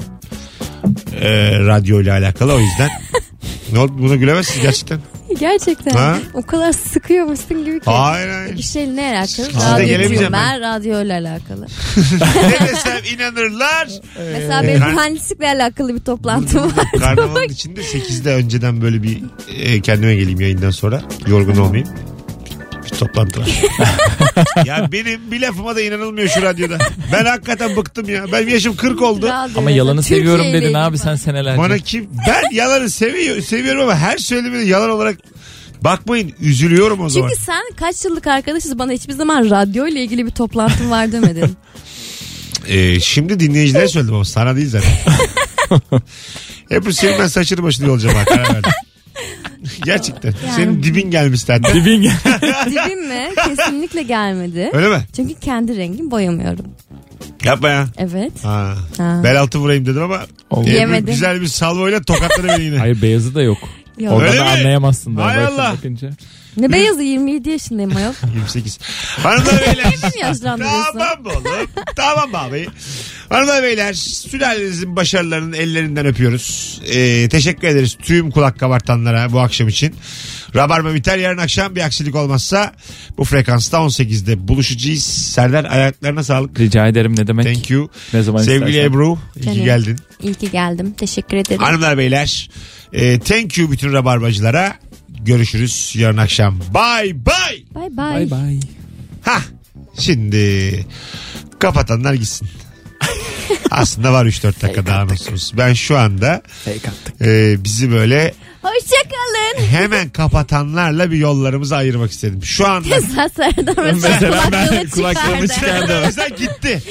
Ee, 1.21 1.59
radyo 1.59 2.01
ile 2.01 2.11
alakalı 2.11 2.53
o 2.53 2.59
yüzden. 2.59 2.89
ne 3.71 3.79
oldu 3.79 3.93
buna 3.97 4.15
gülemezsiniz 4.15 4.61
gerçekten. 4.61 4.99
Gerçekten. 5.39 5.91
Ha? 5.91 6.17
O 6.33 6.41
kadar 6.41 6.71
sıkıyormuşsun 6.73 7.65
gibi 7.65 7.79
ki. 7.79 7.85
Hayır 7.91 8.29
hayır. 8.29 8.57
Bir 8.57 8.61
şeyle 8.61 8.95
ne 8.95 9.05
alakalı? 9.07 9.25
Size 9.27 9.85
gelemeyeceğim 9.85 9.93
Radyocuyum 10.01 10.33
ben. 10.33 10.61
ben. 10.61 10.75
Radyo 10.75 11.01
ile 11.05 11.13
alakalı. 11.13 11.67
ne 12.61 12.67
desem 12.67 12.97
inanırlar. 13.15 13.87
Mesela 14.33 14.63
benim 14.63 14.79
Kar- 14.79 14.93
mühendislikle 14.93 15.47
alakalı 15.47 15.95
bir 15.95 15.99
toplantım 15.99 16.63
var. 16.63 16.85
Karnavalın 16.99 17.43
içinde 17.49 17.81
8'de 17.81 18.33
önceden 18.33 18.81
böyle 18.81 19.03
bir 19.03 19.23
e, 19.57 19.81
kendime 19.81 20.15
geleyim 20.15 20.41
yayından 20.41 20.71
sonra. 20.71 21.01
Yorgun 21.27 21.55
olmayayım. 21.57 21.89
Bir 22.85 22.97
toplantı 22.97 23.39
var. 23.41 23.47
ya 24.65 24.89
benim 24.91 25.31
bir 25.31 25.41
lafıma 25.41 25.75
da 25.75 25.81
inanılmıyor 25.81 26.27
şu 26.29 26.41
radyoda. 26.41 26.77
Ben 27.13 27.25
hakikaten 27.25 27.75
bıktım 27.75 28.09
ya. 28.09 28.31
Benim 28.31 28.47
yaşım 28.49 28.75
40 28.75 29.01
oldu. 29.01 29.27
Radyo 29.27 29.59
Ama 29.59 29.71
yalanı 29.71 30.01
Türkiye 30.01 30.19
seviyorum 30.19 30.53
dedin 30.53 30.73
abi 30.73 30.97
sen 30.97 31.15
senelerce. 31.15 31.61
Bana 31.61 31.77
kim? 31.77 32.09
Ben 32.27 32.55
yalanı 32.55 32.89
seviyor, 32.89 33.41
seviyorum 33.41 33.81
ama 33.81 33.95
her 33.95 34.17
söylediğimde 34.17 34.69
yalan 34.69 34.89
olarak 34.89 35.17
bakmayın 35.81 36.33
üzülüyorum 36.41 37.01
o 37.01 37.09
zaman. 37.09 37.29
Çünkü 37.29 37.41
sen 37.43 37.63
kaç 37.75 38.05
yıllık 38.05 38.27
arkadaşız 38.27 38.79
bana 38.79 38.91
hiçbir 38.91 39.13
zaman 39.13 39.49
radyo 39.49 39.87
ile 39.87 40.03
ilgili 40.03 40.25
bir 40.25 40.31
toplantım 40.31 40.91
var 40.91 41.11
demedin. 41.11 41.57
Ee, 42.67 42.99
şimdi 42.99 43.39
dinleyicilere 43.39 43.87
söyledim 43.87 44.13
ama 44.15 44.25
sana 44.25 44.55
değil 44.55 44.69
zaten. 44.69 44.91
Hep 46.69 46.93
senin 46.93 47.19
ben 47.19 47.27
saçını 47.27 47.63
başını 47.63 47.87
yolacağım 47.87 48.15
ha 48.15 48.25
karar 48.25 48.53
verdim. 48.53 48.71
Gerçekten. 49.85 50.33
Yani. 50.45 50.55
Senin 50.55 50.83
dibin 50.83 51.11
gelmiş 51.11 51.41
zaten. 51.41 51.75
Dibin 51.75 52.01
gel. 52.01 52.13
Dibim 52.65 53.07
mi? 53.07 53.29
Kesinlikle 53.45 54.03
gelmedi. 54.03 54.69
Öyle 54.73 54.89
mi? 54.89 55.01
Çünkü 55.15 55.33
kendi 55.33 55.77
rengim 55.77 56.11
boyamıyorum. 56.11 56.65
Yapma 57.43 57.69
ya. 57.69 57.87
Evet. 57.97 58.31
Ha. 58.43 58.73
Ha. 58.97 59.21
Bel 59.23 59.39
altı 59.41 59.59
vurayım 59.59 59.85
dedim 59.85 60.01
ama 60.03 60.21
Oldu. 60.49 60.69
Yemedim. 60.69 61.05
güzel 61.05 61.41
bir 61.41 61.47
salvoyla 61.47 62.01
tokatladı 62.01 62.47
beni 62.47 62.63
yine. 62.63 62.77
Hayır 62.77 63.01
beyazı 63.01 63.35
da 63.35 63.41
yok. 63.41 63.57
Yok. 63.99 64.13
Orada 64.13 64.29
Öyle 64.29 64.39
da 64.39 64.43
mi? 64.43 64.49
anlayamazsın 64.49 65.17
da. 65.17 65.25
Hay 65.25 65.45
Allah. 65.45 65.73
bakınca. 65.77 66.09
Ne 66.57 66.71
beyazı 66.71 67.01
27 67.03 67.49
yaşındayım 67.49 67.95
ayol. 67.95 68.13
28. 68.35 68.79
Hanımlar 69.23 69.61
beyler. 69.67 69.85
Beni 69.85 70.11
mi 70.15 70.19
yaşlandırıyorsun? 70.21 70.99
tamam 70.99 71.25
oğlum. 71.25 71.67
Tamam 71.95 72.29
abi. 72.35 72.67
Hanımlar 73.29 73.63
beyler 73.63 73.93
sülalenizin 73.93 74.95
başarılarının 74.95 75.53
ellerinden 75.53 76.05
öpüyoruz. 76.05 76.81
Ee, 76.93 77.29
teşekkür 77.29 77.67
ederiz 77.67 77.97
tüm 78.01 78.31
kulak 78.31 78.59
kabartanlara 78.59 79.31
bu 79.31 79.39
akşam 79.39 79.67
için. 79.67 79.95
Rabarba 80.55 80.93
biter 80.93 81.17
yarın 81.17 81.37
akşam 81.37 81.75
bir 81.75 81.81
aksilik 81.81 82.15
olmazsa 82.15 82.73
bu 83.17 83.23
frekansta 83.23 83.77
18'de 83.77 84.47
buluşacağız. 84.47 85.03
Serdar 85.03 85.65
ayaklarına 85.65 86.23
sağlık. 86.23 86.59
Rica 86.59 86.87
ederim 86.87 87.15
ne 87.17 87.27
demek. 87.27 87.45
Thank 87.45 87.69
you. 87.69 87.89
Ne 88.13 88.21
zaman 88.23 88.43
Sevgili 88.43 88.69
istersen. 88.69 88.89
Ebru 88.91 89.17
iyi 89.35 89.39
ki 89.39 89.45
Canım. 89.45 89.63
geldin. 89.63 89.97
İyi 90.23 90.33
ki 90.33 90.51
geldim. 90.51 90.93
Teşekkür 90.97 91.37
ederim. 91.37 91.61
Hanımlar 91.63 91.97
beyler 91.97 92.49
e, 92.93 93.19
thank 93.19 93.57
you 93.57 93.71
bütün 93.71 93.93
rabarbacılara. 93.93 94.73
Görüşürüz 95.09 95.93
yarın 95.95 96.17
akşam. 96.17 96.59
Bye 96.59 97.15
bye. 97.15 97.63
Bye 97.75 97.97
bye. 97.97 98.15
Bye 98.15 98.31
bye. 98.31 98.59
Ha 99.21 99.37
şimdi 99.99 100.85
kapatanlar 101.59 102.13
gitsin. 102.13 102.47
Aslında 103.71 104.13
var 104.13 104.25
3-4 104.25 104.61
dakika 104.61 104.85
daha 104.85 105.03
olsun. 105.03 105.57
Ben 105.57 105.73
şu 105.73 105.97
anda 105.97 106.41
Fake 106.65 106.89
attık. 106.89 107.21
e, 107.21 107.63
bizi 107.63 107.91
böyle 107.91 108.33
Hoşçakalın. 108.61 109.67
hemen 109.71 110.09
kapatanlarla 110.09 111.11
bir 111.11 111.17
yollarımızı 111.17 111.75
ayırmak 111.75 112.11
istedim. 112.11 112.43
Şu 112.43 112.67
anda 112.67 112.87
Mesela 112.89 113.29
Serdar 113.29 113.83
mesela, 113.93 114.17
Mesela 114.21 114.43
ben 114.51 114.85
çıkardı. 114.85 115.47
çıkardım. 115.47 116.01
mesela 116.05 116.27
gitti. 116.27 116.81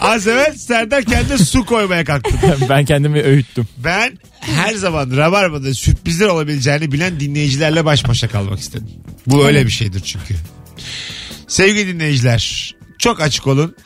Az 0.00 0.26
evvel 0.26 0.54
Serdar 0.54 1.04
kendine 1.04 1.38
su 1.38 1.66
koymaya 1.66 2.04
kalktı. 2.04 2.30
ben 2.68 2.84
kendimi 2.84 3.22
öğüttüm. 3.22 3.68
Ben 3.84 4.18
her 4.40 4.74
zaman 4.74 5.16
Rabarba'da 5.16 5.74
sürprizler 5.74 6.26
olabileceğini 6.26 6.92
bilen 6.92 7.20
dinleyicilerle 7.20 7.84
baş 7.84 8.08
başa 8.08 8.28
kalmak 8.28 8.60
istedim. 8.60 8.88
Bu 9.26 9.46
öyle 9.46 9.66
bir 9.66 9.70
şeydir 9.70 10.00
çünkü. 10.00 10.34
Sevgili 11.48 11.94
dinleyiciler 11.94 12.74
çok 12.98 13.20
açık 13.20 13.46
olun. 13.46 13.76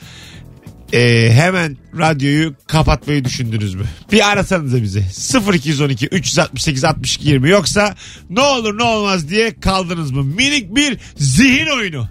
Ee, 0.92 1.30
hemen 1.32 1.76
radyoyu 1.98 2.54
kapatmayı 2.66 3.24
düşündünüz 3.24 3.74
mü? 3.74 3.84
Bir 4.12 4.30
arasanıza 4.30 4.82
bizi. 4.82 5.04
0212 5.54 6.06
368 6.06 6.84
62 6.84 7.28
20 7.28 7.50
yoksa 7.50 7.94
ne 8.30 8.40
olur 8.40 8.78
ne 8.78 8.82
olmaz 8.82 9.28
diye 9.28 9.60
kaldınız 9.60 10.10
mı? 10.10 10.24
Minik 10.24 10.76
bir 10.76 10.98
zihin 11.16 11.66
oyunu. 11.66 12.08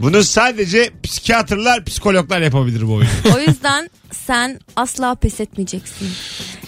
Bunu 0.00 0.22
sadece 0.22 0.90
psikiyatrlar, 1.02 1.84
psikologlar 1.84 2.40
yapabilir 2.40 2.88
bu 2.88 2.94
oyunu. 2.94 3.10
O 3.36 3.40
yüzden 3.40 3.90
sen 4.12 4.60
asla 4.76 5.14
pes 5.14 5.40
etmeyeceksin. 5.40 6.08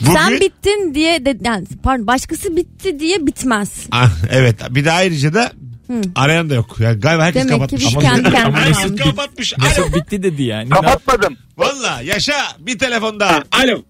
Bugün- 0.01 0.13
Sen 0.13 0.41
bittin 0.41 0.95
diye 0.95 1.25
de 1.25 1.39
yani 1.45 1.67
pardon 1.83 2.07
başkası 2.07 2.57
bitti 2.57 3.01
diye 3.01 3.27
bitmez. 3.27 3.87
Ah, 3.93 4.11
evet. 4.31 4.57
Bir 4.71 4.85
de 4.85 4.93
ayrıca 4.93 5.35
da 5.35 5.53
Hı. 5.87 6.01
arayan 6.15 6.51
da 6.51 6.55
yok. 6.55 6.77
Yani 6.81 7.01
galiba 7.01 7.25
herkes 7.25 7.43
Demek 7.49 7.53
ki 7.55 7.59
kapatmış. 7.59 7.83
biz 7.83 7.95
kendi 8.03 8.23
kendine 8.23 8.45
Ama 8.45 8.59
Mesut 8.59 8.83
kalmış. 8.83 9.03
kapatmış. 9.03 9.55
Alo. 9.59 9.65
Mesut 9.69 9.95
bitti 9.95 10.23
dedi 10.23 10.43
yani. 10.43 10.69
Kapatmadım. 10.71 11.37
Valla 11.59 12.01
yaşa 12.05 12.35
bir 12.59 12.79
telefon 12.79 13.21
daha. 13.21 13.43
Alo. 13.53 13.83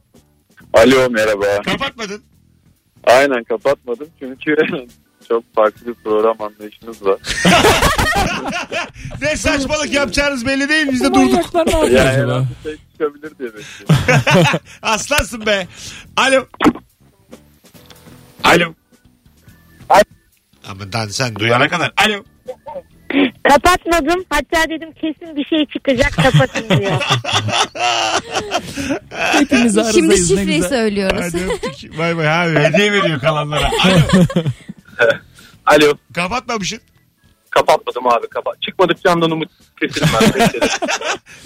Alo 0.75 1.11
merhaba. 1.11 1.63
Kapatmadın. 1.65 2.23
Aynen 3.05 3.45
kapatmadım 3.45 4.07
çünkü 4.19 4.57
çok 5.33 5.55
farklı 5.55 5.87
bir 5.87 5.95
program 5.95 6.37
anlayışınız 6.41 7.05
var. 7.05 7.19
Ne 9.23 9.37
saçmalık 9.37 9.93
yapacağınız 9.93 10.47
belli 10.47 10.69
değil. 10.69 10.89
Biz 10.93 11.01
de 11.01 11.07
durduk. 11.15 11.55
Manyaklar 11.55 11.67
ne 11.67 11.71
yapıyor 11.71 11.91
Yani 11.91 12.09
acaba? 12.09 12.33
herhalde 12.33 12.47
şey 12.63 12.77
çıkabilir 12.93 13.33
diye 13.39 13.49
bekliyorum. 13.49 14.61
Aslansın 14.83 15.47
be. 15.47 15.67
Alo. 16.17 16.47
Alo. 18.45 18.75
Ama 20.69 20.93
Dan 20.93 21.07
sen 21.09 21.35
duyana 21.37 21.69
kadar. 21.69 21.93
Alo. 22.07 22.25
Kapatmadım. 23.49 24.25
Hatta 24.31 24.71
dedim 24.71 24.93
kesin 24.93 25.37
bir 25.37 25.45
şey 25.45 25.67
çıkacak 25.67 26.13
kapatın 26.13 26.69
diyor. 26.79 26.93
Hepimiz 29.11 29.75
Şimdi 29.75 29.81
arızayız 29.87 30.31
ne 30.31 30.37
şifreyi 30.37 30.57
güzel. 30.57 30.69
söylüyoruz. 30.71 31.21
Hadi 31.35 31.45
öptük. 31.45 31.99
Bay 31.99 32.17
bay. 32.17 32.27
Ha, 32.27 32.45
hediye 32.45 32.93
veriyor 32.93 33.21
kalanlara. 33.21 33.67
Alo. 33.85 34.01
Alo. 35.67 35.95
Kapatmamışsın. 36.15 36.81
Kapatmadım 37.51 38.07
abi 38.07 38.29
kapat. 38.29 38.63
Çıkmadık 38.63 39.03
candan 39.03 39.31
umut 39.31 39.49
keselim 39.81 40.09
ben. 40.21 40.31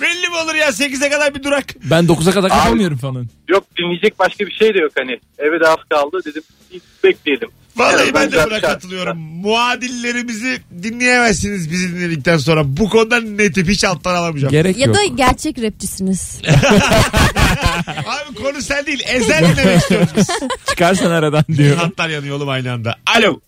Belli 0.01 0.29
mi 0.29 0.37
olur 0.45 0.55
ya 0.55 0.69
8'e 0.69 1.11
kadar 1.11 1.35
bir 1.35 1.43
durak. 1.43 1.65
Ben 1.85 2.05
9'a 2.05 2.33
kadar 2.33 2.51
kapamıyorum 2.51 2.99
falan. 2.99 3.27
yok 3.49 3.65
dinleyecek 3.79 4.19
başka 4.19 4.47
bir 4.47 4.53
şey 4.53 4.75
de 4.75 4.79
yok 4.79 4.93
hani. 4.99 5.21
Eve 5.39 5.61
de 5.61 5.69
az 5.69 5.77
kaldı 5.91 6.21
dedim 6.25 6.43
bir 6.73 6.81
bekleyelim. 7.05 7.49
Vallahi 7.77 8.15
ben 8.15 8.23
de 8.23 8.27
güzel 8.27 8.47
buna 8.47 8.57
bir 8.57 8.61
şarkı. 8.61 8.67
katılıyorum. 8.67 9.19
Muadillerimizi 9.19 10.61
dinleyemezsiniz 10.83 11.71
bizi 11.71 11.97
dinledikten 11.97 12.37
sonra. 12.37 12.63
Bu 12.77 12.89
konuda 12.89 13.21
netim 13.21 13.69
hiç 13.69 13.85
alttan 13.85 14.15
alamayacağım. 14.15 14.51
Gerek 14.53 14.79
Ya 14.79 14.87
yok. 14.87 14.97
da 14.97 15.05
gerçek 15.05 15.63
rapçisiniz. 15.63 16.41
Abi 18.07 18.35
konu 18.35 18.63
sen 18.63 18.87
değil. 18.87 19.03
Ezel 19.07 19.53
dinlemek 19.53 19.79
istiyoruz 19.79 20.09
biz. 20.17 20.29
Çıkarsan 20.69 21.11
aradan 21.11 21.45
diyor. 21.57 21.77
Hatlar 21.77 22.09
yanıyor 22.09 22.37
oğlum 22.37 22.49
aynı 22.49 22.73
anda. 22.73 22.97
Alo. 23.17 23.41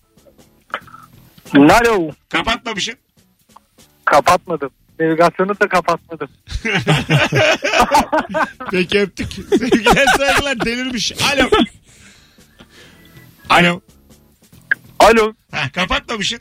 Alo. 1.55 2.11
Kapatmamışsın. 2.29 2.95
Kapatmadım. 4.05 4.69
Navigasyonu 4.99 5.59
da 5.59 5.67
kapatmadım. 5.67 6.29
Peki 8.71 8.99
öptük. 8.99 9.31
Sevgiler 9.33 10.05
saygılar 10.17 10.65
delirmiş. 10.65 11.11
Alo. 11.33 11.49
Alo. 13.49 13.81
Alo. 14.99 15.33
Ha, 15.51 15.71
kapatmamışsın. 15.73 16.39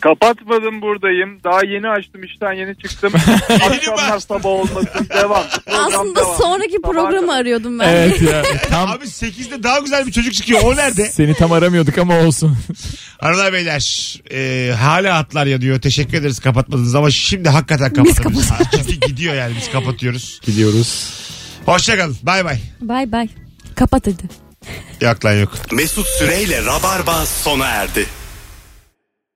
Kapatmadım 0.00 0.82
buradayım. 0.82 1.40
Daha 1.44 1.60
yeni 1.64 1.88
açtım 1.88 2.22
işten 2.24 2.52
yeni 2.52 2.76
çıktım. 2.78 3.12
Akşamlar 3.48 4.18
sabah 4.18 4.44
olmasın 4.46 5.08
devam. 5.14 5.44
Program 5.66 5.86
Aslında 5.88 6.20
devam. 6.20 6.36
sonraki 6.38 6.82
programı 6.82 7.32
arıyordum 7.34 7.78
ben. 7.78 7.88
Evet 7.88 8.22
ya. 8.22 8.42
Tam 8.70 8.90
Abi 8.90 9.04
8'de 9.04 9.62
daha 9.62 9.78
güzel 9.78 10.06
bir 10.06 10.12
çocuk 10.12 10.34
çıkıyor. 10.34 10.60
O 10.64 10.76
nerede? 10.76 11.04
seni 11.06 11.34
tam 11.34 11.52
aramıyorduk 11.52 11.98
ama 11.98 12.18
olsun. 12.18 12.56
Hanımlar 13.20 13.52
beyler 13.52 14.14
e, 14.32 14.72
hala 14.74 15.18
hatlar 15.18 15.46
yanıyor. 15.46 15.80
Teşekkür 15.80 16.18
ederiz 16.18 16.40
kapatmadınız 16.40 16.94
ama 16.94 17.10
şimdi 17.10 17.48
hakikaten 17.48 17.92
kapatabiliriz. 17.92 18.50
Çünkü 18.70 18.92
gidiyor 19.06 19.34
yani 19.34 19.54
biz 19.60 19.70
kapatıyoruz. 19.72 20.40
Gidiyoruz. 20.42 21.10
Hoşçakalın. 21.66 22.16
Bay 22.22 22.44
bay. 22.44 22.58
Bay 22.80 23.12
bay. 23.12 23.28
Kapat 23.74 24.06
hadi. 24.06 24.22
Yok 25.00 25.24
lan 25.24 25.32
yok. 25.34 25.52
Mesut 25.72 26.06
Süreyle 26.06 26.64
Rabarba 26.64 27.26
sona 27.26 27.66
erdi. 27.66 28.06